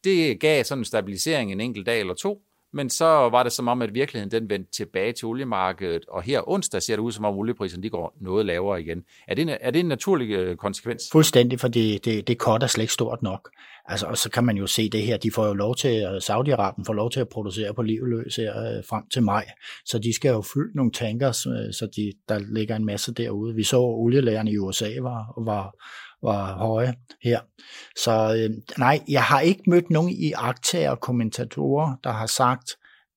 Det 0.03 0.39
gav 0.39 0.63
sådan 0.63 0.79
en 0.81 0.85
stabilisering 0.85 1.51
en 1.51 1.59
enkelt 1.59 1.85
dag 1.85 1.99
eller 1.99 2.13
to, 2.13 2.41
men 2.73 2.89
så 2.89 3.05
var 3.05 3.43
det 3.43 3.51
som 3.51 3.67
om, 3.67 3.81
at 3.81 3.93
virkeligheden 3.93 4.31
den 4.31 4.49
vendte 4.49 4.71
tilbage 4.71 5.13
til 5.13 5.25
oliemarkedet, 5.25 6.05
og 6.07 6.23
her 6.23 6.49
onsdag 6.49 6.81
ser 6.81 6.95
det 6.95 7.03
ud 7.03 7.11
som 7.11 7.25
om 7.25 7.37
oliepriserne 7.37 7.83
de 7.83 7.89
går 7.89 8.17
noget 8.21 8.45
lavere 8.45 8.81
igen. 8.81 9.03
Er 9.27 9.35
det 9.35 9.41
en, 9.41 9.49
er 9.61 9.71
det 9.71 9.79
en 9.79 9.85
naturlig 9.85 10.29
øh, 10.29 10.57
konsekvens? 10.57 11.03
Fuldstændig, 11.11 11.59
for 11.59 11.67
det, 11.67 12.05
det, 12.05 12.27
det 12.27 12.37
kort 12.37 12.63
er 12.63 12.67
slet 12.67 12.83
ikke 12.83 12.93
stort 12.93 13.21
nok. 13.21 13.49
Altså, 13.85 14.05
og 14.05 14.17
så 14.17 14.29
kan 14.29 14.43
man 14.43 14.57
jo 14.57 14.67
se 14.67 14.89
det 14.89 15.01
her, 15.01 15.17
de 15.17 15.31
får 15.31 15.47
jo 15.47 15.53
lov 15.53 15.75
til, 15.75 16.03
øh, 16.03 16.17
Saudi-Arabien 16.17 16.83
får 16.85 16.93
lov 16.93 17.11
til 17.11 17.19
at 17.19 17.29
producere 17.29 17.73
på 17.73 17.81
livløs 17.81 18.35
her 18.35 18.59
øh, 18.59 18.83
frem 18.89 19.03
til 19.13 19.23
maj, 19.23 19.45
så 19.85 19.99
de 19.99 20.15
skal 20.15 20.29
jo 20.29 20.41
fylde 20.53 20.75
nogle 20.75 20.91
tanker, 20.91 21.31
så 21.31 21.89
de, 21.95 22.13
der 22.29 22.39
ligger 22.39 22.75
en 22.75 22.85
masse 22.85 23.13
derude. 23.13 23.55
Vi 23.55 23.63
så 23.63 23.79
olielægerne 23.79 24.51
i 24.51 24.57
USA 24.57 24.89
var, 25.01 25.43
var 25.45 25.75
var 26.23 26.53
høje 26.57 26.93
her. 27.21 27.39
Så 27.95 28.35
øh, 28.35 28.77
nej, 28.77 28.99
jeg 29.07 29.23
har 29.23 29.39
ikke 29.39 29.63
mødt 29.67 29.89
nogen 29.89 30.09
i 30.09 30.31
aktager 30.31 30.91
og 30.91 30.99
kommentatorer, 30.99 31.95
der 32.03 32.11
har 32.11 32.25
sagt, 32.25 32.69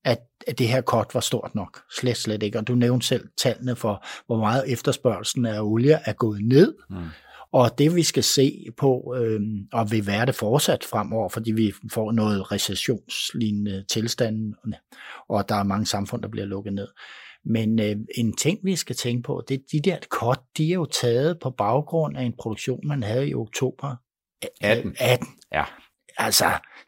at, 0.05 0.19
at 0.47 0.59
det 0.59 0.67
her 0.67 0.81
kort 0.81 1.13
var 1.13 1.19
stort 1.19 1.55
nok. 1.55 1.81
Slet, 1.99 2.17
slet 2.17 2.43
ikke. 2.43 2.57
Og 2.57 2.67
du 2.67 2.75
nævnte 2.75 3.07
selv 3.07 3.27
tallene 3.37 3.75
for, 3.75 4.05
hvor 4.25 4.37
meget 4.37 4.71
efterspørgelsen 4.71 5.45
af 5.45 5.61
olie 5.61 5.99
er 6.05 6.13
gået 6.13 6.41
ned. 6.45 6.73
Mm. 6.89 6.97
Og 7.53 7.77
det 7.77 7.95
vi 7.95 8.03
skal 8.03 8.23
se 8.23 8.65
på, 8.77 9.15
øh, 9.17 9.41
og 9.73 9.91
vil 9.91 10.07
være 10.07 10.25
det 10.25 10.35
fortsat 10.35 10.83
fremover, 10.83 11.29
fordi 11.29 11.51
vi 11.51 11.73
får 11.93 12.11
noget 12.11 12.51
recessionslignende 12.51 13.85
tilstand, 13.91 14.53
og 15.29 15.49
der 15.49 15.55
er 15.55 15.63
mange 15.63 15.85
samfund, 15.85 16.21
der 16.21 16.29
bliver 16.29 16.45
lukket 16.45 16.73
ned, 16.73 16.87
men 17.45 17.79
øh, 17.79 17.95
en 18.15 18.33
ting, 18.33 18.59
vi 18.63 18.75
skal 18.75 18.95
tænke 18.95 19.23
på, 19.23 19.43
det 19.47 19.55
er 19.55 19.59
de 19.71 19.79
der 19.79 19.97
kort, 20.09 20.39
de 20.57 20.69
er 20.69 20.73
jo 20.73 20.85
taget 20.85 21.39
på 21.41 21.49
baggrund 21.49 22.17
af 22.17 22.23
en 22.23 22.33
produktion, 22.39 22.87
man 22.87 23.03
havde 23.03 23.29
i 23.29 23.33
oktober 23.33 23.95
18. 24.61 24.95
18. 24.99 25.27
Ja. 25.53 25.63
Altså, 26.17 26.45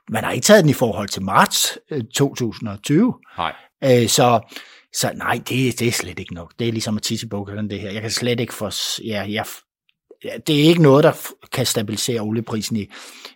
man 0.10 0.24
har 0.24 0.32
ikke 0.32 0.46
taget 0.46 0.64
den 0.64 0.70
i 0.70 0.74
forhold 0.74 1.10
til 1.10 1.24
marts 1.24 1.78
2020. 2.14 3.08
Øh, 3.08 3.14
nej. 3.38 3.54
Øh, 3.84 4.08
så, 4.08 4.56
så 4.94 5.12
nej, 5.16 5.42
det, 5.50 5.80
det 5.80 5.88
er 5.88 5.92
slet 5.92 6.20
ikke 6.20 6.34
nok. 6.34 6.54
Det 6.60 6.68
er 6.68 6.72
ligesom 6.72 6.96
at 6.96 7.04
tisse 7.04 7.28
bukkerne, 7.28 7.70
det 7.70 7.80
her. 7.80 7.92
Jeg 7.92 8.02
kan 8.02 8.12
slet 8.12 8.40
ikke 8.40 8.54
få... 8.54 8.70
Ja, 9.06 9.26
jeg, 9.30 9.46
det 10.48 10.62
er 10.62 10.64
ikke 10.70 10.82
noget, 10.82 11.04
der 11.04 11.14
kan 11.52 11.66
stabilisere 11.66 12.22
olieprisen 12.22 12.76
i, 12.76 12.88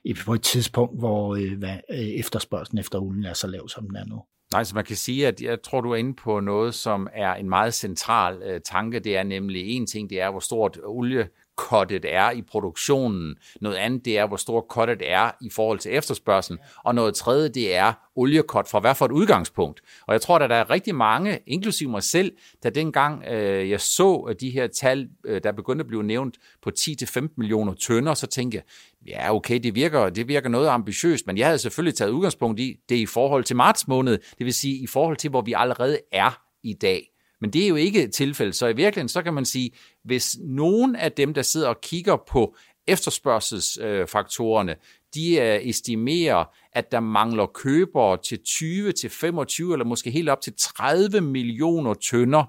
i, 0.04 0.14
på 0.14 0.34
et 0.34 0.42
tidspunkt, 0.42 1.00
hvor 1.00 1.36
øh, 1.36 1.58
hvad, 1.58 1.78
øh, 1.92 2.00
efterspørgselen 2.00 2.80
efter 2.80 3.00
olien 3.00 3.26
er 3.26 3.34
så 3.34 3.48
lav, 3.48 3.70
som 3.70 3.88
den 3.88 3.96
er 3.96 4.06
nu. 4.06 4.24
Nej, 4.54 4.64
så 4.64 4.76
man 4.76 4.86
kan 4.86 4.96
sige, 4.96 5.28
at 5.28 5.42
jeg 5.42 5.62
tror, 5.62 5.82
du 5.82 5.92
er 5.92 5.96
inde 5.96 6.14
på 6.14 6.40
noget, 6.40 6.76
som 6.76 7.08
er 7.14 7.34
en 7.34 7.50
meget 7.50 7.74
central 7.74 8.42
øh, 8.44 8.62
tanke. 8.62 9.00
Det 9.00 9.18
er 9.18 9.24
nemlig 9.24 9.70
en 9.70 9.88
ting, 9.88 10.10
det 10.10 10.22
er, 10.22 10.32
hvor 10.32 10.40
stort 10.40 10.80
olie 10.84 11.30
kottet 11.60 12.06
er 12.08 12.32
i 12.32 12.42
produktionen. 12.42 13.36
Noget 13.62 13.76
andet, 13.76 14.06
det 14.06 14.18
er, 14.18 14.28
hvor 14.28 14.38
stort 14.38 14.68
kottet 14.68 15.02
er 15.04 15.32
i 15.42 15.50
forhold 15.50 15.80
til 15.80 15.96
efterspørgselen. 15.96 16.60
Og 16.84 16.96
noget 16.96 17.16
tredje, 17.16 17.50
det 17.50 17.76
er 17.76 17.94
oliekot 18.16 18.70
fra 18.70 18.80
hvad 18.80 18.96
for 18.96 19.06
et 19.06 19.12
udgangspunkt. 19.12 19.82
Og 20.08 20.14
jeg 20.14 20.22
tror, 20.22 20.40
at 20.40 20.50
der 20.50 20.56
er 20.56 20.70
rigtig 20.70 20.96
mange, 20.96 21.40
inklusive 21.48 21.90
mig 21.90 22.04
selv, 22.04 22.32
der 22.64 22.70
dengang 22.70 23.24
øh, 23.28 23.70
jeg 23.70 23.82
så 23.82 24.36
de 24.40 24.50
her 24.50 24.68
tal, 24.68 25.10
øh, 25.26 25.42
der 25.44 25.52
begyndte 25.52 25.84
at 25.84 25.88
blive 25.88 26.04
nævnt 26.04 26.38
på 26.62 26.72
10-15 26.80 27.28
millioner 27.38 27.74
tønder, 27.74 28.14
så 28.14 28.28
tænkte 28.28 28.56
jeg, 28.56 28.64
ja 29.08 29.36
okay, 29.36 29.60
det 29.60 29.76
virker, 29.76 30.10
det 30.10 30.28
virker 30.28 30.50
noget 30.50 30.68
ambitiøst, 30.68 31.28
men 31.28 31.38
jeg 31.38 31.46
havde 31.48 31.60
selvfølgelig 31.60 31.96
taget 31.96 32.12
udgangspunkt 32.12 32.60
i 32.60 32.76
det 32.90 32.96
i 32.96 33.06
forhold 33.06 33.44
til 33.44 33.56
marts 33.56 33.88
måned, 33.88 34.18
det 34.38 34.46
vil 34.46 34.54
sige 34.54 34.76
i 34.76 34.88
forhold 34.88 35.18
til, 35.18 35.30
hvor 35.30 35.42
vi 35.42 35.54
allerede 35.58 36.00
er 36.12 36.42
i 36.64 36.74
dag. 36.74 37.10
Men 37.42 37.54
det 37.54 37.64
er 37.64 37.68
jo 37.68 37.76
ikke 37.76 38.08
tilfældet. 38.08 38.56
Så 38.56 38.68
i 38.68 38.76
virkeligheden, 38.76 39.10
så 39.10 39.22
kan 39.22 39.34
man 39.34 39.46
sige, 39.46 39.72
hvis 40.04 40.38
nogen 40.42 40.96
af 40.96 41.12
dem, 41.12 41.34
der 41.34 41.42
sidder 41.42 41.68
og 41.68 41.82
kigger 41.82 42.18
på 42.28 42.56
efterspørgselsfaktorerne, 42.88 44.76
de 45.14 45.36
øh, 45.36 45.68
estimerer, 45.68 46.46
at 46.74 46.92
der 46.92 47.00
mangler 47.00 47.46
købere 47.46 48.18
til 48.18 48.40
20 48.46 48.92
til 48.92 49.10
25 49.10 49.74
eller 49.74 49.86
måske 49.86 50.12
helt 50.12 50.30
op 50.30 50.42
til 50.42 50.54
30 50.58 51.22
millioner 51.22 51.94
tønder, 51.94 52.44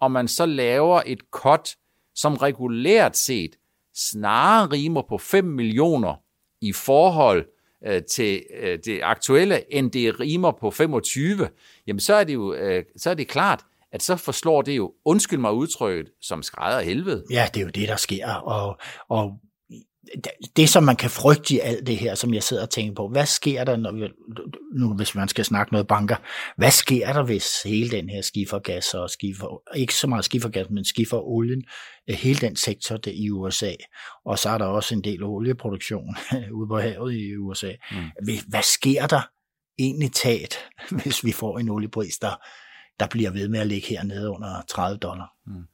og 0.00 0.10
man 0.10 0.28
så 0.28 0.46
laver 0.46 1.02
et 1.06 1.20
cut, 1.30 1.76
som 2.14 2.34
regulært 2.34 3.16
set 3.16 3.56
snarere 3.94 4.66
rimer 4.66 5.02
på 5.08 5.18
5 5.18 5.44
millioner 5.44 6.14
i 6.60 6.72
forhold 6.72 7.46
øh, 7.86 8.02
til 8.02 8.42
øh, 8.60 8.78
det 8.84 9.00
aktuelle, 9.02 9.74
end 9.74 9.90
det 9.90 10.20
rimer 10.20 10.52
på 10.52 10.70
25, 10.70 11.48
jamen 11.86 12.00
så 12.00 12.14
er 12.14 12.24
det 12.24 12.34
jo 12.34 12.54
øh, 12.54 12.84
så 12.96 13.10
er 13.10 13.14
det 13.14 13.28
klart, 13.28 13.64
at 13.92 14.02
så 14.02 14.16
forslår 14.16 14.62
det 14.62 14.76
jo, 14.76 14.92
undskyld 15.04 15.38
mig 15.38 15.52
udtrykket, 15.52 16.06
som 16.20 16.42
skrædder 16.42 16.80
helvede. 16.80 17.24
Ja, 17.30 17.48
det 17.54 17.60
er 17.60 17.64
jo 17.64 17.70
det, 17.70 17.88
der 17.88 17.96
sker, 17.96 18.32
og, 18.32 18.78
og 19.08 19.32
det, 20.56 20.68
som 20.68 20.82
man 20.82 20.96
kan 20.96 21.10
frygte 21.10 21.54
i 21.54 21.58
alt 21.58 21.86
det 21.86 21.96
her, 21.96 22.14
som 22.14 22.34
jeg 22.34 22.42
sidder 22.42 22.62
og 22.62 22.70
tænker 22.70 22.94
på, 22.94 23.08
hvad 23.08 23.26
sker 23.26 23.64
der, 23.64 23.76
når 23.76 23.92
vi, 23.92 24.08
nu 24.78 24.94
hvis 24.94 25.14
man 25.14 25.28
skal 25.28 25.44
snakke 25.44 25.72
noget 25.72 25.86
banker, 25.86 26.16
hvad 26.56 26.70
sker 26.70 27.12
der, 27.12 27.22
hvis 27.22 27.62
hele 27.62 27.90
den 27.90 28.08
her 28.08 28.22
skifergas 28.22 28.94
og 28.94 29.10
skifer, 29.10 29.62
ikke 29.76 29.94
så 29.94 30.06
meget 30.06 30.24
skifergas, 30.24 30.70
men 30.70 30.84
skiferolien, 30.84 31.64
øh, 32.10 32.16
hele 32.16 32.38
den 32.38 32.56
sektor 32.56 32.96
det 32.96 33.12
i 33.14 33.30
USA, 33.30 33.72
og 34.24 34.38
så 34.38 34.48
er 34.48 34.58
der 34.58 34.64
også 34.64 34.94
en 34.94 35.04
del 35.04 35.22
olieproduktion 35.22 36.16
ude 36.58 36.68
på 36.68 36.78
havet 36.78 37.14
i 37.14 37.36
USA. 37.36 37.72
Mm. 37.90 38.36
Hvad 38.48 38.62
sker 38.62 39.06
der 39.06 39.20
egentlig 39.78 40.12
taget, 40.12 40.58
hvis 41.02 41.24
vi 41.24 41.32
får 41.32 41.58
en 41.58 41.68
oliepris, 41.68 42.18
der 42.18 42.34
der 43.00 43.06
bliver 43.06 43.30
ved 43.30 43.48
med 43.48 43.60
at 43.60 43.66
ligge 43.66 43.88
hernede 43.88 44.30
under 44.30 44.62
30 44.68 44.98
dollar. 44.98 45.32
Mm. 45.46 45.66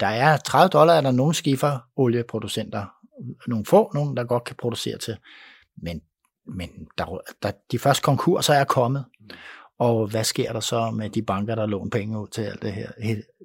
Der 0.00 0.06
er 0.06 0.36
30 0.36 0.68
dollar, 0.68 0.94
er 0.94 1.00
der 1.00 1.10
nogle 1.10 1.34
skifer 1.34 1.78
olieproducenter, 1.96 2.86
nogle 3.46 3.64
få, 3.64 3.90
nogle 3.94 4.16
der 4.16 4.24
godt 4.24 4.44
kan 4.44 4.56
producere 4.56 4.98
til, 4.98 5.16
men, 5.82 6.00
men 6.46 6.70
der, 6.98 7.18
der, 7.42 7.52
de 7.72 7.78
første 7.78 8.02
konkurser 8.02 8.54
er 8.54 8.64
kommet, 8.64 9.04
mm. 9.20 9.30
og 9.78 10.06
hvad 10.06 10.24
sker 10.24 10.52
der 10.52 10.60
så 10.60 10.90
med 10.90 11.10
de 11.10 11.22
banker, 11.22 11.54
der 11.54 11.66
låner 11.66 11.90
penge 11.90 12.20
ud 12.20 12.28
til 12.28 12.42
alt 12.42 12.62
det 12.62 12.72
her, 12.72 12.90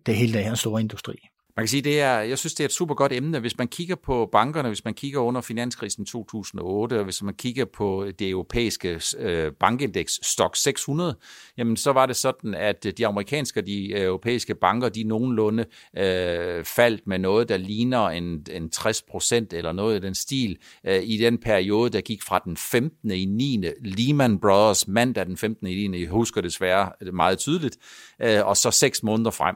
det 0.06 0.16
hele 0.16 0.34
det 0.34 0.44
her 0.44 0.56
store 0.56 0.82
industri? 0.82 1.16
Man 1.58 1.64
kan 1.64 1.68
sige, 1.68 1.82
det 1.82 2.02
er, 2.02 2.20
jeg 2.20 2.38
synes, 2.38 2.54
det 2.54 2.64
er 2.64 2.66
et 2.66 2.72
super 2.72 2.96
godt 2.96 3.14
emne. 3.14 3.40
Hvis 3.40 3.58
man 3.58 3.68
kigger 3.68 3.96
på 3.96 4.30
bankerne, 4.32 4.68
hvis 4.68 4.86
man 4.86 4.94
kigger 4.94 5.20
under 5.20 5.42
finanskrisen 5.42 6.06
2008, 6.06 6.98
og 7.00 7.04
hvis 7.04 7.24
man 7.24 7.34
kigger 7.34 7.66
på 7.66 8.08
det 8.20 8.30
europæiske 8.30 9.02
øh, 9.18 9.52
bankindeks 9.60 10.20
Stock 10.24 10.56
600, 10.56 11.18
jamen 11.58 11.78
så 11.78 11.92
var 11.92 12.06
det 12.06 12.16
sådan, 12.16 12.54
at 12.54 12.86
de 12.98 13.08
amerikanske 13.08 13.60
og 13.60 13.66
de 13.66 13.92
øh, 13.92 14.02
europæiske 14.02 14.56
banker, 14.56 14.90
de 14.90 15.04
nogenlunde 15.04 15.66
øh, 15.98 16.64
faldt 16.66 17.08
med 17.08 17.20
noget, 17.20 17.50
der 17.50 17.58
ligner 17.58 18.08
en, 18.10 18.46
en 18.52 18.70
60 18.70 19.02
procent 19.02 19.54
eller 19.54 19.72
noget 19.72 19.98
i 19.98 20.06
den 20.06 20.16
stil, 20.16 20.58
øh, 20.86 21.04
i 21.04 21.18
den 21.18 21.38
periode, 21.38 21.90
der 21.90 22.02
gik 22.02 22.24
fra 22.24 22.40
den 22.40 22.58
15. 22.58 23.12
i 23.12 23.26
9. 23.26 23.64
Lehman 23.82 24.40
Brothers 24.40 24.88
mandag 24.88 25.26
den 25.26 25.38
15. 25.38 25.68
i 25.68 25.88
9. 25.88 26.02
Jeg 26.02 26.10
husker 26.10 26.42
desværre 26.42 26.92
meget 27.14 27.38
tydeligt, 27.38 27.78
øh, 28.22 28.46
og 28.46 28.58
så 28.58 28.72
seks 28.72 29.04
måneder 29.04 29.32
frem. 29.32 29.56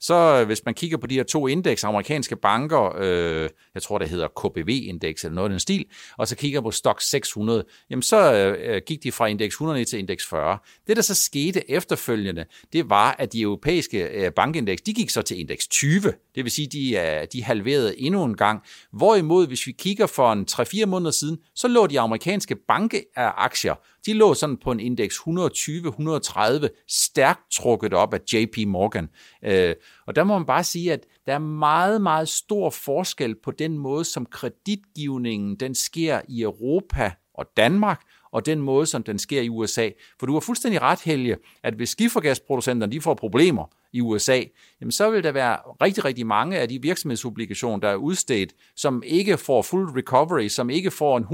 Så 0.00 0.40
øh, 0.40 0.46
hvis 0.46 0.64
man 0.64 0.74
kigger 0.74 0.96
på 0.96 1.06
de 1.06 1.14
her 1.14 1.22
to 1.22 1.46
indeks, 1.46 1.84
amerikanske 1.84 2.36
banker, 2.36 2.96
øh, 2.98 3.48
jeg 3.74 3.82
tror 3.82 3.98
det 3.98 4.08
hedder 4.08 4.28
KBV-indeks 4.28 5.24
eller 5.24 5.34
noget 5.34 5.48
af 5.48 5.50
den 5.50 5.60
stil, 5.60 5.84
og 6.18 6.28
så 6.28 6.36
kigger 6.36 6.60
på 6.60 6.70
Stock 6.70 7.00
600, 7.00 7.64
jamen 7.90 8.02
så 8.02 8.34
øh, 8.34 8.74
øh, 8.74 8.82
gik 8.86 9.02
de 9.02 9.12
fra 9.12 9.26
indeks 9.26 9.54
100 9.54 9.78
ned 9.78 9.86
til 9.86 9.98
indeks 9.98 10.26
40. 10.26 10.58
Det 10.86 10.96
der 10.96 11.02
så 11.02 11.14
skete 11.14 11.70
efterfølgende, 11.70 12.44
det 12.72 12.90
var, 12.90 13.16
at 13.18 13.32
de 13.32 13.40
europæiske 13.40 14.02
øh, 14.02 14.32
bankindeks, 14.32 14.82
de 14.82 14.94
gik 14.94 15.10
så 15.10 15.22
til 15.22 15.40
indeks 15.40 15.68
20, 15.68 16.00
det 16.34 16.44
vil 16.44 16.50
sige, 16.50 16.66
de, 16.66 16.96
øh, 16.96 17.26
de 17.32 17.42
halverede 17.42 18.00
endnu 18.00 18.24
en 18.24 18.36
gang. 18.36 18.62
Hvorimod, 18.92 19.46
hvis 19.46 19.66
vi 19.66 19.72
kigger 19.72 20.06
for 20.06 20.32
en 20.32 20.46
3-4 20.50 20.86
måneder 20.86 21.10
siden, 21.10 21.38
så 21.54 21.68
lå 21.68 21.86
de 21.86 22.00
amerikanske 22.00 22.56
bankeaktier, 22.68 23.74
de 24.06 24.12
lå 24.12 24.34
sådan 24.34 24.56
på 24.56 24.72
en 24.72 24.80
indeks 24.80 25.16
120-130, 25.16 26.68
stærkt 26.88 27.40
trukket 27.52 27.94
op 27.94 28.14
af 28.14 28.18
JP 28.32 28.56
Morgan. 28.66 29.08
Øh, 29.44 29.74
og 30.06 30.16
der 30.16 30.24
må 30.24 30.38
man 30.38 30.46
bare 30.46 30.64
sige, 30.64 30.92
at 30.92 31.06
der 31.26 31.34
er 31.34 31.38
meget, 31.38 32.02
meget 32.02 32.28
stor 32.28 32.70
forskel 32.70 33.34
på 33.34 33.50
den 33.50 33.78
måde, 33.78 34.04
som 34.04 34.26
kreditgivningen 34.26 35.56
den 35.56 35.74
sker 35.74 36.20
i 36.28 36.42
Europa 36.42 37.12
og 37.34 37.46
Danmark, 37.56 38.02
og 38.32 38.46
den 38.46 38.60
måde, 38.60 38.86
som 38.86 39.02
den 39.02 39.18
sker 39.18 39.40
i 39.40 39.48
USA. 39.48 39.90
For 40.18 40.26
du 40.26 40.32
har 40.32 40.40
fuldstændig 40.40 40.82
ret, 40.82 41.00
Helge, 41.00 41.36
at 41.62 41.74
hvis 41.74 41.88
skifergasproducenterne 41.88 42.92
de 42.92 43.00
får 43.00 43.14
problemer, 43.14 43.66
i 43.92 44.00
USA, 44.00 44.42
jamen 44.80 44.92
så 44.92 45.10
vil 45.10 45.24
der 45.24 45.32
være 45.32 45.56
rigtig, 45.56 46.04
rigtig 46.04 46.26
mange 46.26 46.58
af 46.58 46.68
de 46.68 46.82
virksomhedsobligationer, 46.82 47.78
der 47.78 47.88
er 47.88 47.96
udstedt, 47.96 48.54
som 48.76 49.02
ikke 49.06 49.36
får 49.36 49.62
full 49.62 49.84
recovery, 49.84 50.48
som 50.48 50.70
ikke 50.70 50.90
får 50.90 51.16
en 51.18 51.24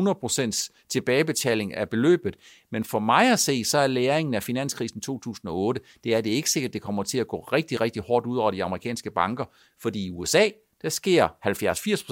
100% 0.50 0.86
tilbagebetaling 0.88 1.74
af 1.74 1.88
beløbet. 1.88 2.36
Men 2.70 2.84
for 2.84 2.98
mig 2.98 3.32
at 3.32 3.38
se, 3.38 3.64
så 3.64 3.78
er 3.78 3.86
læringen 3.86 4.34
af 4.34 4.42
finanskrisen 4.42 5.00
2008, 5.00 5.80
det 6.04 6.14
er 6.14 6.20
det 6.20 6.30
ikke 6.30 6.50
sikkert, 6.50 6.72
det 6.72 6.82
kommer 6.82 7.02
til 7.02 7.18
at 7.18 7.28
gå 7.28 7.40
rigtig, 7.40 7.80
rigtig 7.80 8.02
hårdt 8.02 8.26
ud 8.26 8.38
over 8.38 8.50
de 8.50 8.64
amerikanske 8.64 9.10
banker, 9.10 9.44
fordi 9.82 10.06
i 10.06 10.10
USA, 10.10 10.48
der 10.82 10.88
sker 10.88 11.28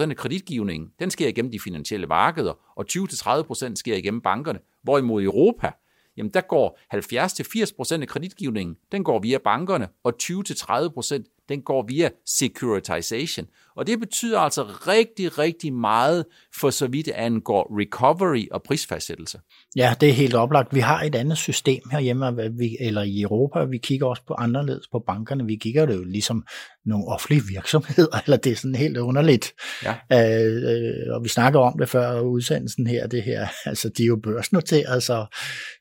70-80% 0.07 0.11
af 0.11 0.17
kreditgivningen, 0.17 0.89
den 0.99 1.11
sker 1.11 1.29
igennem 1.29 1.53
de 1.53 1.61
finansielle 1.61 2.07
markeder, 2.07 2.53
og 2.77 2.85
20-30% 2.91 3.75
sker 3.75 3.97
igennem 3.97 4.21
bankerne. 4.21 4.59
Hvorimod 4.83 5.23
i 5.23 5.25
Europa, 5.25 5.71
jamen 6.17 6.31
der 6.35 6.41
går 6.41 6.79
70-80% 7.97 8.03
af 8.03 8.09
kreditgivningen, 8.09 8.77
den 8.93 9.05
går 9.05 9.21
via 9.21 9.39
bankerne, 9.39 9.89
og 10.05 10.13
20-30% 10.23 11.34
den 11.49 11.63
går 11.63 11.85
via 11.89 12.11
securitization. 12.27 13.47
Og 13.77 13.87
det 13.87 14.01
betyder 14.01 14.39
altså 14.39 14.63
rigtig, 14.65 15.39
rigtig 15.39 15.73
meget 15.73 16.25
for 16.61 16.71
så 16.71 16.87
vidt 16.87 17.09
angår 17.09 17.81
recovery 17.81 18.47
og 18.51 18.63
prisfastsættelse. 18.63 19.39
Ja, 19.77 19.95
det 20.01 20.09
er 20.09 20.13
helt 20.13 20.35
oplagt. 20.35 20.75
Vi 20.75 20.81
har 20.81 21.03
et 21.03 21.15
andet 21.15 21.39
system 21.39 21.83
herhjemme, 21.93 22.27
eller 22.81 23.03
i 23.03 23.23
Europa. 23.23 23.65
Vi 23.65 23.79
kigger 23.79 24.07
også 24.07 24.23
på 24.27 24.35
anderledes 24.35 24.89
på 24.93 24.99
bankerne. 25.07 25.47
Vi 25.47 25.57
kigger 25.57 25.87
det 25.87 25.95
jo 25.95 26.05
ligesom 26.05 26.45
nogle 26.87 27.07
offentlige 27.07 27.43
virksomheder, 27.55 28.21
eller 28.25 28.37
det 28.37 28.53
er 28.53 28.57
sådan 28.57 28.75
helt 28.75 28.97
underligt. 28.97 29.53
Ja. 29.85 29.95
Øh, 30.13 31.15
og 31.15 31.25
vi 31.25 31.29
snakker 31.29 31.61
om 31.61 31.79
det 31.79 31.89
før 31.89 32.21
udsendelsen 32.21 32.87
her, 32.87 33.07
det 33.07 33.23
her, 33.23 33.47
altså 33.71 33.89
de 33.89 34.03
er 34.03 34.07
jo 34.07 34.21
børsnoteret, 34.23 35.03
så, 35.03 35.27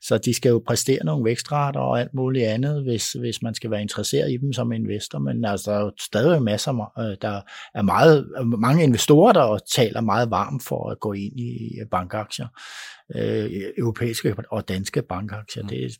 så 0.02 0.18
de 0.18 0.34
skal 0.34 0.50
jo 0.50 0.62
præstere 0.66 1.04
nogle 1.04 1.24
vækstrater 1.24 1.80
og 1.80 2.00
alt 2.00 2.14
muligt 2.14 2.46
andet, 2.46 2.82
hvis, 2.82 3.12
hvis 3.12 3.42
man 3.42 3.54
skal 3.54 3.70
være 3.70 3.82
interesseret 3.82 4.32
i 4.32 4.36
dem 4.36 4.52
som 4.52 4.72
investor, 4.72 5.18
men 5.18 5.44
altså 5.54 5.70
der 5.70 5.76
er 5.76 5.80
jo 5.80 5.92
stadig 6.00 6.42
masser, 6.42 6.98
øh, 6.98 7.16
der 7.22 7.40
er 7.74 7.82
meget, 7.82 8.28
mange 8.58 8.82
investorer, 8.82 9.32
der 9.32 9.58
taler 9.74 10.00
meget 10.00 10.30
varmt 10.30 10.62
for 10.62 10.90
at 10.90 11.00
gå 11.00 11.12
ind 11.12 11.40
i 11.40 11.78
bankaktier, 11.90 12.46
øh, 13.14 13.50
europæiske 13.78 14.36
og 14.50 14.68
danske 14.68 15.02
bankaktier. 15.02 15.62
Mm. 15.62 15.68
Det, 15.68 15.98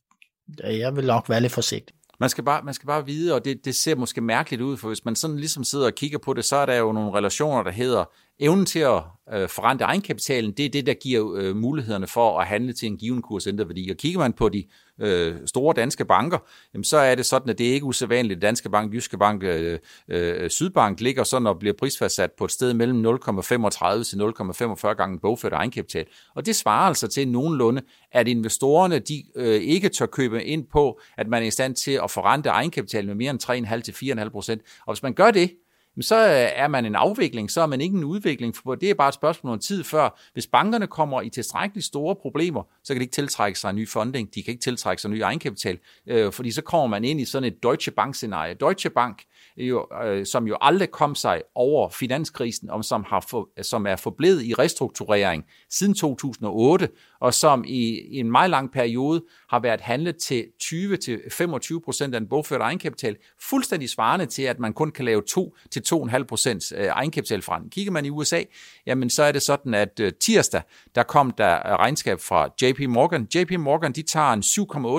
jeg 0.79 0.97
vil 0.97 1.07
nok 1.07 1.29
være 1.29 1.41
lidt 1.41 1.53
forsigtig. 1.53 1.97
Man 2.21 2.31
skal 2.31 2.45
bare, 2.45 2.63
man 2.63 2.75
skal 2.75 2.87
bare 2.87 3.07
vide, 3.07 3.35
og 3.35 3.45
det, 3.45 3.65
det 3.65 3.75
ser 3.75 3.95
måske 3.95 4.21
mærkeligt 4.21 4.63
ud, 4.63 4.77
for 4.77 4.89
hvis 4.89 5.05
man 5.05 5.17
sådan 5.17 5.37
ligesom 5.37 5.65
sidder 5.65 5.87
og 5.87 5.95
kigger 5.95 6.19
på 6.19 6.33
det, 6.33 6.45
så 6.45 6.57
er 6.57 6.67
der 6.67 6.77
jo 6.77 6.93
nogle 6.93 7.13
relationer, 7.13 7.63
der 7.63 7.71
hedder 7.71 8.05
evnen 8.41 8.67
til 8.67 8.79
at 8.79 9.03
øh, 9.33 9.49
forrente 9.49 9.85
egenkapitalen, 9.85 10.53
det 10.53 10.65
er 10.65 10.71
det, 10.71 10.87
der 10.87 10.95
giver 10.95 11.35
øh, 11.37 11.57
mulighederne 11.57 12.07
for 12.07 12.39
at 12.41 12.47
handle 12.47 12.73
til 12.73 12.87
en 12.87 12.97
given 12.97 13.23
kursænderværdi. 13.23 13.91
Og 13.91 13.97
kigger 13.97 14.21
man 14.21 14.33
på 14.33 14.49
de 14.49 14.65
øh, 15.01 15.35
store 15.47 15.75
danske 15.77 16.05
banker, 16.05 16.39
jamen, 16.75 16.85
så 16.85 16.97
er 16.97 17.15
det 17.15 17.27
sådan, 17.27 17.51
at 17.51 17.59
det 17.59 17.69
er 17.69 17.73
ikke 17.73 17.87
usædvanligt. 17.87 18.43
Danske 18.43 18.71
Bank, 18.71 18.95
Jyske 18.95 19.19
Bank, 19.19 19.43
øh, 19.43 19.79
øh, 20.09 20.51
Sydbank 20.51 21.01
ligger 21.01 21.25
sådan 21.25 21.47
og 21.47 21.59
bliver 21.59 21.75
prisfastsat 21.79 22.31
på 22.39 22.45
et 22.45 22.51
sted 22.51 22.75
mellem 22.75 23.07
0,35 23.07 24.05
til 24.05 24.17
0,45 24.17 24.95
gange 24.95 25.19
bogført 25.19 25.53
egenkapital. 25.53 26.07
Og 26.35 26.47
det 26.47 26.57
svarer 26.57 26.89
altså 26.89 27.09
til 27.09 27.29
nogenlunde, 27.29 27.83
at 28.13 28.29
investorerne 28.29 28.99
de 28.99 29.23
øh, 29.37 29.61
ikke 29.61 29.89
tør 29.89 30.07
købe 30.07 30.45
ind 30.45 30.67
på, 30.73 31.01
at 31.17 31.29
man 31.29 31.43
er 31.43 31.47
i 31.47 31.51
stand 31.51 31.75
til 31.75 32.01
at 32.05 32.11
forrente 32.11 32.49
egenkapitalen 32.49 33.07
med 33.07 33.15
mere 33.15 33.31
end 33.31 33.69
3,5 33.69 33.81
til 33.81 33.93
4,5 33.93 34.29
procent. 34.29 34.63
Og 34.87 34.95
hvis 34.95 35.03
man 35.03 35.13
gør 35.13 35.31
det, 35.31 35.51
så 36.01 36.17
øh, 36.17 36.51
er 36.55 36.69
man 36.69 36.87
en 36.87 36.95
afvikling, 36.95 37.51
så 37.51 37.61
er 37.61 37.67
man 37.67 37.81
ikke 37.81 37.97
en 37.97 38.05
udvikling, 38.05 38.57
for 38.57 38.75
det 38.75 38.91
er 38.91 38.95
bare 38.95 39.09
et 39.09 39.15
spørgsmål 39.15 39.53
om 39.53 39.59
tid 39.59 39.85
før. 39.85 40.21
Hvis 40.33 40.47
bankerne 40.47 40.87
kommer 40.87 41.23
i 41.23 41.31
tilstrækkeligt 41.31 41.87
store 41.87 42.17
problemer, 42.17 42.63
så 42.85 42.93
kan 42.95 43.01
de 43.01 43.05
ikke 43.05 43.15
tiltrække 43.15 43.59
sig 43.59 43.73
ny 43.73 43.89
funding, 43.89 44.35
de 44.35 44.43
kan 44.43 44.53
ikke 44.53 44.63
tiltrække 44.63 45.03
sig 45.03 45.11
ny 45.11 45.21
egenkapital, 45.21 45.79
øh, 46.07 46.33
fordi 46.33 46.51
så 46.51 46.63
kommer 46.63 46.87
man 46.87 47.05
ind 47.05 47.21
i 47.21 47.25
sådan 47.25 47.53
et 47.53 47.63
Deutsche 47.63 47.93
Bank-scenarie. 47.93 48.55
Deutsche 48.55 48.91
Bank, 48.91 49.23
jo, 49.57 49.87
øh, 50.05 50.27
som 50.27 50.47
jo 50.47 50.57
aldrig 50.61 50.91
kom 50.91 51.15
sig 51.15 51.43
over 51.55 51.89
finanskrisen, 51.89 52.71
og 52.71 52.85
som, 52.85 53.05
har 53.09 53.27
for, 53.31 53.49
som 53.63 53.87
er 53.87 53.97
forblevet 53.97 54.43
i 54.43 54.55
restrukturering 54.55 55.45
siden 55.71 55.95
2008, 55.95 56.89
og 57.21 57.35
som 57.35 57.65
i, 57.67 58.01
i 58.11 58.19
en 58.19 58.31
meget 58.31 58.51
lang 58.51 58.73
periode 58.73 59.25
har 59.51 59.61
været 59.61 59.81
handlet 59.81 60.17
til 60.17 60.45
20-25 60.63 61.81
procent 61.85 62.15
af 62.15 62.21
den 62.21 62.29
bogførte 62.29 62.65
egenkapital, 62.65 63.17
fuldstændig 63.41 63.91
svarende 63.91 64.27
til, 64.27 64.43
at 64.43 64.59
man 64.59 64.73
kun 64.73 64.91
kan 64.91 65.05
lave 65.05 65.23
2-2,5 65.31 66.25
procent 66.25 66.73
øh, 66.77 66.87
egenkapital 66.87 67.43
fra 67.43 67.59
den. 67.59 67.71
Kigger 67.71 67.93
man 67.93 68.05
i 68.05 68.11
USA, 68.11 68.43
jamen 68.87 69.11
så 69.11 69.23
er 69.23 69.33
det 69.33 69.43
sådan, 69.43 69.75
at 69.75 70.01
øh, 70.01 70.13
tirsdag, 70.21 70.63
der 70.95 71.03
kom 71.03 71.31
der 71.31 71.55
øh, 71.55 71.75
regnskab 71.75 72.21
fra 72.21 72.49
JP 72.63 72.81
Morgan. 72.89 73.29
JP 73.35 73.59
Morgan, 73.59 73.93
de 73.93 74.03
tager 74.03 74.33
en 74.33 74.43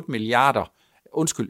7,8 0.01 0.05
milliarder 0.07 0.74
undskyld, 1.17 1.49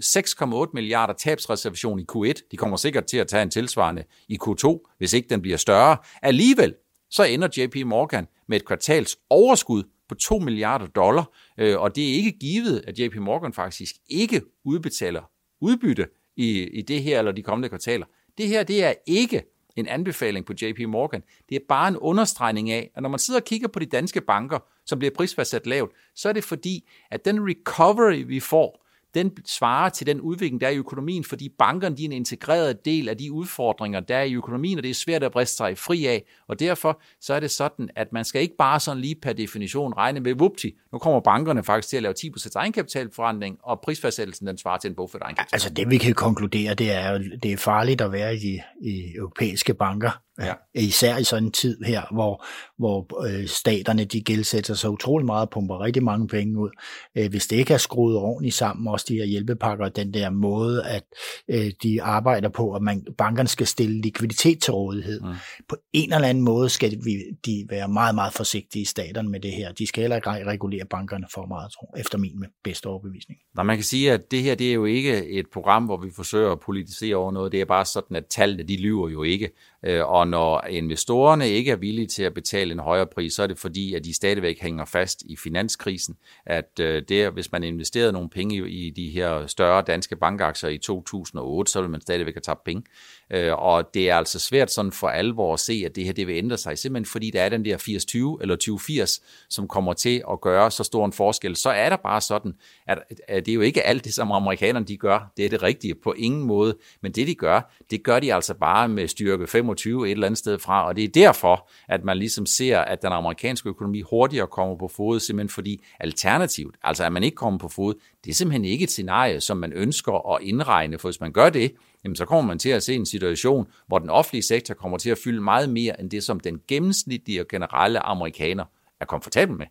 6,8 0.67 0.71
milliarder 0.73 1.13
tabsreservation 1.13 1.99
i 1.99 2.05
Q1. 2.11 2.33
De 2.51 2.57
kommer 2.57 2.77
sikkert 2.77 3.05
til 3.05 3.17
at 3.17 3.27
tage 3.27 3.43
en 3.43 3.49
tilsvarende 3.49 4.03
i 4.27 4.37
Q2, 4.43 4.95
hvis 4.97 5.13
ikke 5.13 5.29
den 5.29 5.41
bliver 5.41 5.57
større. 5.57 5.97
Alligevel, 6.21 6.73
så 7.09 7.23
ender 7.23 7.47
JP 7.57 7.85
Morgan 7.85 8.27
med 8.47 8.57
et 8.57 8.65
kvartals 8.65 9.17
overskud 9.29 9.83
på 10.09 10.15
2 10.15 10.39
milliarder 10.39 10.87
dollar, 10.87 11.31
øh, 11.57 11.79
og 11.79 11.95
det 11.95 12.09
er 12.09 12.13
ikke 12.13 12.31
givet, 12.31 12.83
at 12.87 12.99
JP 12.99 13.15
Morgan 13.15 13.53
faktisk 13.53 13.95
ikke 14.09 14.41
udbetaler 14.63 15.21
udbytte 15.61 16.07
i, 16.35 16.63
i 16.63 16.81
det 16.81 17.03
her 17.03 17.19
eller 17.19 17.31
de 17.31 17.43
kommende 17.43 17.69
kvartaler. 17.69 18.05
Det 18.37 18.47
her, 18.47 18.63
det 18.63 18.83
er 18.83 18.93
ikke 19.07 19.43
en 19.75 19.87
anbefaling 19.87 20.45
på 20.45 20.53
JP 20.61 20.79
Morgan. 20.87 21.23
Det 21.49 21.55
er 21.55 21.59
bare 21.69 21.87
en 21.87 21.97
understregning 21.97 22.71
af, 22.71 22.91
at 22.95 23.01
når 23.01 23.09
man 23.09 23.19
sidder 23.19 23.39
og 23.39 23.45
kigger 23.45 23.67
på 23.67 23.79
de 23.79 23.85
danske 23.85 24.21
banker, 24.21 24.59
som 24.85 24.99
bliver 24.99 25.11
prisfastsat 25.15 25.67
lavt, 25.67 25.91
så 26.15 26.29
er 26.29 26.33
det 26.33 26.43
fordi, 26.43 26.89
at 27.11 27.25
den 27.25 27.39
recovery, 27.49 28.23
vi 28.27 28.39
får, 28.39 28.84
den 29.15 29.31
svarer 29.45 29.89
til 29.89 30.07
den 30.07 30.21
udvikling, 30.21 30.61
der 30.61 30.67
er 30.67 30.71
i 30.71 30.77
økonomien, 30.77 31.23
fordi 31.23 31.49
bankerne 31.59 31.97
de 31.97 32.03
er 32.03 32.05
en 32.05 32.11
integreret 32.11 32.85
del 32.85 33.09
af 33.09 33.17
de 33.17 33.31
udfordringer, 33.31 33.99
der 33.99 34.17
er 34.17 34.23
i 34.23 34.33
økonomien, 34.33 34.77
og 34.77 34.83
det 34.83 34.89
er 34.89 34.93
svært 34.93 35.23
at 35.23 35.31
briste 35.31 35.55
sig 35.55 35.77
fri 35.77 36.05
af. 36.05 36.23
Og 36.47 36.59
derfor 36.59 37.01
så 37.21 37.33
er 37.33 37.39
det 37.39 37.51
sådan, 37.51 37.89
at 37.95 38.13
man 38.13 38.25
skal 38.25 38.41
ikke 38.41 38.55
bare 38.57 38.79
sådan 38.79 39.01
lige 39.01 39.15
per 39.21 39.33
definition 39.33 39.93
regne 39.93 40.19
med, 40.19 40.35
vupti, 40.35 40.71
nu 40.91 40.99
kommer 40.99 41.19
bankerne 41.19 41.63
faktisk 41.63 41.89
til 41.89 41.97
at 41.97 42.03
lave 42.03 42.13
10% 42.19 42.51
egenkapitalforandring, 42.55 43.57
og 43.63 43.79
prisfastsættelsen 43.83 44.47
den 44.47 44.57
svarer 44.57 44.77
til 44.77 44.89
en 44.89 44.95
bogført 44.95 45.21
egenkapital. 45.21 45.55
Altså 45.55 45.69
det 45.69 45.89
vi 45.89 45.97
kan 45.97 46.13
konkludere, 46.13 46.73
det 46.73 46.91
er, 46.91 47.17
det 47.17 47.53
er 47.53 47.57
farligt 47.57 48.01
at 48.01 48.11
være 48.11 48.35
i, 48.35 48.59
i 48.81 49.15
europæiske 49.15 49.73
banker 49.73 50.21
Ja. 50.39 50.53
Især 50.73 51.17
i 51.17 51.23
sådan 51.23 51.43
en 51.43 51.51
tid 51.51 51.83
her, 51.83 52.01
hvor, 52.11 52.45
hvor 52.77 53.27
øh, 53.27 53.47
staterne 53.47 54.05
de 54.05 54.21
gældsætter 54.21 54.73
sig 54.73 54.89
utrolig 54.89 55.25
meget 55.25 55.41
og 55.41 55.49
pumper 55.49 55.81
rigtig 55.81 56.03
mange 56.03 56.27
penge 56.27 56.59
ud. 56.59 56.69
Øh, 57.17 57.29
hvis 57.29 57.47
det 57.47 57.55
ikke 57.55 57.73
er 57.73 57.77
skruet 57.77 58.17
ordentligt 58.17 58.55
sammen, 58.55 58.87
også 58.87 59.05
de 59.09 59.15
her 59.15 59.25
hjælpepakker, 59.25 59.89
den 59.89 60.13
der 60.13 60.29
måde, 60.29 60.85
at 60.85 61.03
øh, 61.47 61.71
de 61.83 62.03
arbejder 62.03 62.49
på, 62.49 62.73
at 62.73 62.81
man, 62.81 63.05
bankerne 63.17 63.49
skal 63.49 63.67
stille 63.67 64.01
likviditet 64.01 64.61
til 64.61 64.73
rådighed. 64.73 65.21
Mm. 65.21 65.33
På 65.69 65.75
en 65.93 66.13
eller 66.13 66.27
anden 66.27 66.43
måde 66.43 66.69
skal 66.69 66.91
de, 66.91 66.97
de 67.45 67.65
være 67.69 67.87
meget, 67.87 68.15
meget 68.15 68.33
forsigtige 68.33 68.81
i 68.81 68.85
staterne 68.85 69.29
med 69.29 69.39
det 69.39 69.51
her. 69.51 69.71
De 69.71 69.87
skal 69.87 70.01
heller 70.01 70.15
ikke 70.15 70.29
regulere 70.29 70.85
bankerne 70.85 71.27
for 71.33 71.45
meget, 71.45 71.71
tror, 71.71 71.97
efter 71.97 72.17
min 72.17 72.45
bedste 72.63 72.87
overbevisning. 72.87 73.39
Nå, 73.55 73.63
man 73.63 73.77
kan 73.77 73.83
sige, 73.83 74.11
at 74.11 74.31
det 74.31 74.43
her 74.43 74.55
det 74.55 74.69
er 74.69 74.73
jo 74.73 74.85
ikke 74.85 75.27
et 75.27 75.45
program, 75.53 75.85
hvor 75.85 75.97
vi 75.97 76.11
forsøger 76.15 76.51
at 76.51 76.59
politisere 76.59 77.15
over 77.15 77.31
noget. 77.31 77.51
Det 77.51 77.61
er 77.61 77.65
bare 77.65 77.85
sådan, 77.85 78.17
at 78.17 78.25
tallene 78.29 78.63
de 78.63 78.77
lyver 78.77 79.09
jo 79.09 79.23
ikke. 79.23 79.49
Øh, 79.85 80.05
og 80.05 80.27
når 80.27 80.65
investorerne 80.69 81.49
ikke 81.49 81.71
er 81.71 81.75
villige 81.75 82.07
til 82.07 82.23
at 82.23 82.33
betale 82.33 82.71
en 82.71 82.79
højere 82.79 83.07
pris, 83.07 83.33
så 83.33 83.43
er 83.43 83.47
det 83.47 83.57
fordi, 83.57 83.93
at 83.93 84.03
de 84.05 84.13
stadigvæk 84.13 84.61
hænger 84.61 84.85
fast 84.85 85.21
i 85.21 85.35
finanskrisen. 85.35 86.15
At 86.45 86.79
øh, 86.79 87.03
det, 87.09 87.31
hvis 87.31 87.51
man 87.51 87.63
investerede 87.63 88.11
nogle 88.11 88.29
penge 88.29 88.69
i 88.69 88.89
de 88.89 89.09
her 89.09 89.47
større 89.47 89.81
danske 89.81 90.15
bankaktier 90.15 90.69
i 90.69 90.77
2008, 90.77 91.71
så 91.71 91.81
vil 91.81 91.89
man 91.89 92.01
stadigvæk 92.01 92.33
have 92.33 92.41
tabt 92.41 92.63
penge. 92.63 92.83
Øh, 93.31 93.53
og 93.53 93.93
det 93.93 94.09
er 94.09 94.15
altså 94.15 94.39
svært 94.39 94.71
sådan 94.71 94.91
for 94.91 95.07
alvor 95.07 95.53
at 95.53 95.59
se, 95.59 95.83
at 95.85 95.95
det 95.95 96.05
her 96.05 96.13
det 96.13 96.27
vil 96.27 96.35
ændre 96.35 96.57
sig, 96.57 96.77
simpelthen 96.77 97.05
fordi 97.05 97.31
der 97.31 97.41
er 97.41 97.49
den 97.49 97.65
der 97.65 97.77
80-20 97.77 98.41
eller 98.41 98.55
20-80, 99.03 99.47
som 99.49 99.67
kommer 99.67 99.93
til 99.93 100.23
at 100.31 100.41
gøre 100.41 100.71
så 100.71 100.83
stor 100.83 101.05
en 101.05 101.13
forskel. 101.13 101.55
Så 101.55 101.69
er 101.69 101.89
der 101.89 101.97
bare 101.97 102.21
sådan, 102.21 102.53
at, 102.87 102.99
at 103.27 103.45
det 103.45 103.51
er 103.51 103.55
jo 103.55 103.61
ikke 103.61 103.83
alt 103.83 104.05
det, 104.05 104.13
som 104.13 104.31
amerikanerne 104.31 104.85
de 104.85 104.97
gør, 104.97 105.31
det 105.37 105.45
er 105.45 105.49
det 105.49 105.63
rigtige 105.63 105.95
på 106.03 106.13
ingen 106.13 106.43
måde, 106.43 106.77
men 107.01 107.11
det 107.11 107.27
de 107.27 107.35
gør, 107.35 107.75
det 107.91 108.03
gør 108.03 108.19
de 108.19 108.33
altså 108.33 108.53
bare 108.53 108.87
med 108.87 109.07
styrke 109.07 109.47
25 109.47 109.74
et 109.83 110.11
eller 110.11 110.25
andet 110.27 110.37
sted 110.37 110.59
fra, 110.59 110.87
og 110.87 110.95
det 110.95 111.03
er 111.03 111.07
derfor, 111.07 111.69
at 111.87 112.03
man 112.03 112.17
ligesom 112.17 112.45
ser, 112.45 112.79
at 112.79 113.01
den 113.01 113.11
amerikanske 113.11 113.69
økonomi 113.69 114.01
hurtigere 114.01 114.47
kommer 114.47 114.75
på 114.75 114.87
fod, 114.87 115.19
simpelthen 115.19 115.49
fordi 115.49 115.83
alternativt, 115.99 116.75
altså 116.83 117.03
at 117.03 117.13
man 117.13 117.23
ikke 117.23 117.35
kommer 117.35 117.59
på 117.59 117.67
fod, 117.67 117.93
det 118.23 118.31
er 118.31 118.35
simpelthen 118.35 118.65
ikke 118.65 118.83
et 118.83 118.91
scenarie, 118.91 119.41
som 119.41 119.57
man 119.57 119.73
ønsker 119.73 120.35
at 120.35 120.41
indregne, 120.41 120.99
for 120.99 121.07
hvis 121.07 121.21
man 121.21 121.31
gør 121.31 121.49
det, 121.49 121.71
jamen 122.03 122.15
så 122.15 122.25
kommer 122.25 122.47
man 122.47 122.59
til 122.59 122.69
at 122.69 122.83
se 122.83 122.95
en 122.95 123.05
situation, 123.05 123.67
hvor 123.87 123.99
den 123.99 124.09
offentlige 124.09 124.43
sektor 124.43 124.73
kommer 124.73 124.97
til 124.97 125.09
at 125.09 125.17
fylde 125.23 125.41
meget 125.41 125.69
mere 125.69 125.99
end 125.99 126.09
det, 126.09 126.23
som 126.23 126.39
den 126.39 126.61
gennemsnitlige 126.67 127.41
og 127.41 127.47
generelle 127.47 127.99
amerikaner 127.99 128.65
er 128.99 129.05
komfortabel 129.05 129.55
med. 129.55 129.65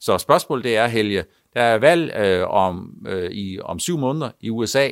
Så 0.00 0.18
spørgsmålet 0.18 0.64
det 0.64 0.76
er, 0.76 0.86
Helge, 0.86 1.24
der 1.54 1.62
er 1.62 1.78
valg 1.78 2.14
øh, 2.16 2.48
om, 2.48 3.06
øh, 3.08 3.30
i, 3.30 3.60
om 3.60 3.78
syv 3.78 3.98
måneder 3.98 4.30
i 4.40 4.50
USA. 4.50 4.90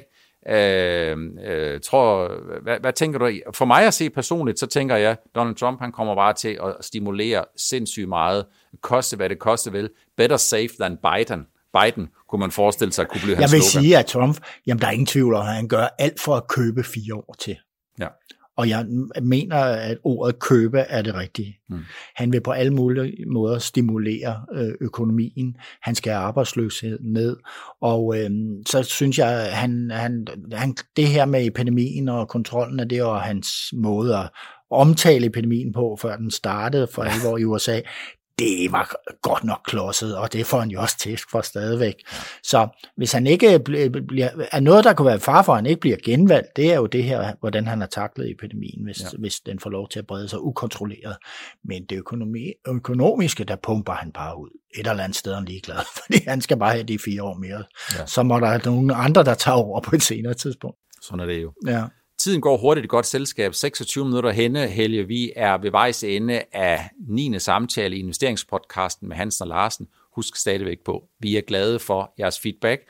Øh, 0.48 1.16
øh, 1.44 1.80
tror, 1.80 2.32
hvad, 2.62 2.80
hvad 2.80 2.92
tænker 2.92 3.18
du? 3.18 3.30
For 3.54 3.64
mig 3.64 3.87
at 3.87 3.94
se 3.94 4.11
personligt, 4.11 4.59
så 4.59 4.66
tænker 4.66 4.96
jeg, 4.96 5.16
Donald 5.35 5.56
Trump 5.56 5.80
han 5.80 5.92
kommer 5.92 6.14
bare 6.14 6.32
til 6.32 6.59
at 6.62 6.85
stimulere 6.85 7.44
sindssygt 7.56 8.09
meget. 8.09 8.46
Koste 8.80 9.16
hvad 9.16 9.28
det 9.28 9.38
koste 9.38 9.72
vil. 9.72 9.90
Better 10.16 10.37
safe 10.37 10.68
than 10.80 10.96
Biden. 10.96 11.46
Biden 11.80 12.09
kunne 12.28 12.40
man 12.40 12.50
forestille 12.50 12.92
sig 12.92 13.09
kunne 13.09 13.20
blive 13.20 13.37
hans 13.37 13.52
Jeg 13.52 13.56
vil 13.56 13.62
slogan. 13.62 13.82
sige, 13.85 13.98
at 13.98 14.06
Trump, 14.06 14.37
jamen 14.66 14.80
der 14.80 14.87
er 14.87 14.90
ingen 14.90 15.06
tvivl 15.06 15.35
om, 15.35 15.46
at 15.46 15.54
han 15.54 15.68
gør 15.68 15.87
alt 15.98 16.20
for 16.20 16.37
at 16.37 16.48
købe 16.48 16.82
fire 16.85 17.14
år 17.14 17.35
til. 17.38 17.56
Ja. 18.00 18.06
Og 18.57 18.69
jeg 18.69 18.87
mener, 19.23 19.57
at 19.57 19.99
ordet 20.05 20.38
købe 20.38 20.79
er 20.79 21.03
det 21.03 21.14
rigtige. 21.14 21.59
Mm. 21.69 21.79
Han 22.16 22.33
vil 22.33 22.40
på 22.40 22.51
alle 22.51 22.75
mulige 22.75 23.27
måder 23.27 23.59
stimulere 23.59 24.40
øh, 24.55 24.73
økonomien. 24.81 25.57
Han 25.83 25.95
skal 25.95 26.12
have 26.12 26.23
arbejdsløshed 26.23 26.99
ned. 27.01 27.37
Og 27.81 28.19
øh, 28.19 28.31
så 28.66 28.83
synes 28.83 29.19
jeg, 29.19 29.47
at 29.47 29.53
han, 29.53 29.90
han, 29.90 30.27
han, 30.53 30.77
det 30.97 31.07
her 31.07 31.25
med 31.25 31.47
epidemien 31.47 32.09
og 32.09 32.29
kontrollen 32.29 32.81
af 32.81 32.88
det, 32.88 33.03
og 33.03 33.21
hans 33.21 33.49
måde 33.73 34.16
at 34.16 34.31
omtale 34.71 35.27
epidemien 35.27 35.73
på, 35.73 35.99
før 36.01 36.16
den 36.16 36.31
startede 36.31 36.88
for 36.92 37.03
alvor 37.03 37.38
i 37.38 37.45
USA, 37.45 37.81
det 38.38 38.72
var 38.72 38.94
godt 39.22 39.44
nok 39.44 39.61
klodset, 39.64 40.16
og 40.16 40.33
det 40.33 40.46
får 40.46 40.61
han 40.61 40.68
jo 40.68 40.81
også 40.81 40.99
tæsk 40.99 41.31
for 41.31 41.40
stadigvæk. 41.40 41.94
Så 42.42 42.68
hvis 42.96 43.12
han 43.12 43.27
ikke 43.27 43.59
bliver, 43.59 44.31
er 44.53 44.61
noget, 44.61 44.85
der 44.85 44.94
kunne 44.94 45.07
være 45.07 45.20
far 45.20 45.42
for, 45.42 45.53
at 45.53 45.59
han 45.59 45.66
ikke 45.66 45.81
bliver 45.81 45.96
genvalgt, 46.05 46.57
det 46.57 46.72
er 46.72 46.77
jo 46.77 46.87
det 46.87 47.05
her, 47.05 47.33
hvordan 47.40 47.66
han 47.66 47.81
har 47.81 47.87
taklet 47.87 48.31
epidemien, 48.31 48.85
hvis, 48.85 49.03
ja. 49.03 49.09
hvis 49.18 49.40
den 49.40 49.61
får 49.61 49.70
lov 49.70 49.88
til 49.88 49.99
at 49.99 50.07
brede 50.07 50.29
sig 50.29 50.42
ukontrolleret. 50.42 51.16
Men 51.64 51.85
det 51.85 51.96
økonomi, 51.96 52.53
økonomiske, 52.68 53.44
der 53.44 53.57
pumper 53.57 53.92
han 53.92 54.12
bare 54.12 54.38
ud. 54.38 54.51
Et 54.75 54.87
eller 54.87 55.05
andet 55.05 55.16
sted 55.16 55.33
er 55.33 55.37
han 55.37 55.44
ligeglad, 55.44 55.77
fordi 56.03 56.25
han 56.29 56.40
skal 56.40 56.57
bare 56.57 56.72
have 56.72 56.85
de 56.85 56.99
fire 57.05 57.22
år 57.22 57.35
mere. 57.35 57.64
Ja. 57.99 58.07
Så 58.07 58.22
må 58.22 58.35
der 58.35 58.40
være 58.40 58.61
nogle 58.64 58.94
andre, 58.94 59.25
der 59.25 59.35
tager 59.35 59.57
over 59.57 59.81
på 59.81 59.96
et 59.96 60.03
senere 60.03 60.35
tidspunkt. 60.35 60.77
Sådan 61.03 61.20
er 61.20 61.27
det 61.27 61.42
jo. 61.42 61.53
Ja. 61.66 61.85
Tiden 62.27 62.41
går 62.41 62.57
hurtigt 62.57 62.85
i 62.85 62.89
godt 62.89 63.07
selskab. 63.07 63.55
26 63.55 64.05
minutter 64.05 64.31
henne, 64.31 64.67
Helge. 64.67 65.07
Vi 65.07 65.33
er 65.37 65.59
ved 65.59 65.71
vejs 65.71 66.05
ende 66.05 66.43
af 66.53 66.91
9. 67.09 67.39
samtale 67.39 67.97
i 67.97 67.99
investeringspodcasten 67.99 69.09
med 69.09 69.17
Hansen 69.17 69.43
og 69.43 69.49
Larsen. 69.49 69.89
Husk 70.15 70.37
stadigvæk 70.37 70.79
på, 70.85 71.05
vi 71.21 71.37
er 71.37 71.41
glade 71.41 71.79
for 71.79 72.15
jeres 72.19 72.41
feedback. 72.41 72.83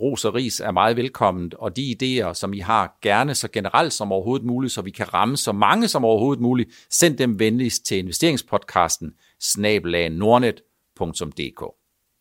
Ros 0.00 0.24
og 0.24 0.34
ris 0.34 0.60
er 0.60 0.70
meget 0.70 0.96
velkomment, 0.96 1.54
og 1.54 1.76
de 1.76 1.96
idéer, 2.02 2.34
som 2.34 2.52
I 2.52 2.58
har, 2.58 2.98
gerne 3.02 3.34
så 3.34 3.48
generelt 3.48 3.92
som 3.92 4.12
overhovedet 4.12 4.46
muligt, 4.46 4.72
så 4.72 4.82
vi 4.82 4.90
kan 4.90 5.14
ramme 5.14 5.36
så 5.36 5.52
mange 5.52 5.88
som 5.88 6.04
overhovedet 6.04 6.42
muligt, 6.42 6.86
send 6.90 7.16
dem 7.16 7.38
venligst 7.38 7.86
til 7.86 7.98
investeringspodcasten 7.98 9.14
snabelagnordnet.dk. 9.40 11.64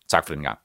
Tak 0.09 0.27
for 0.27 0.33
den 0.33 0.43
gang. 0.43 0.64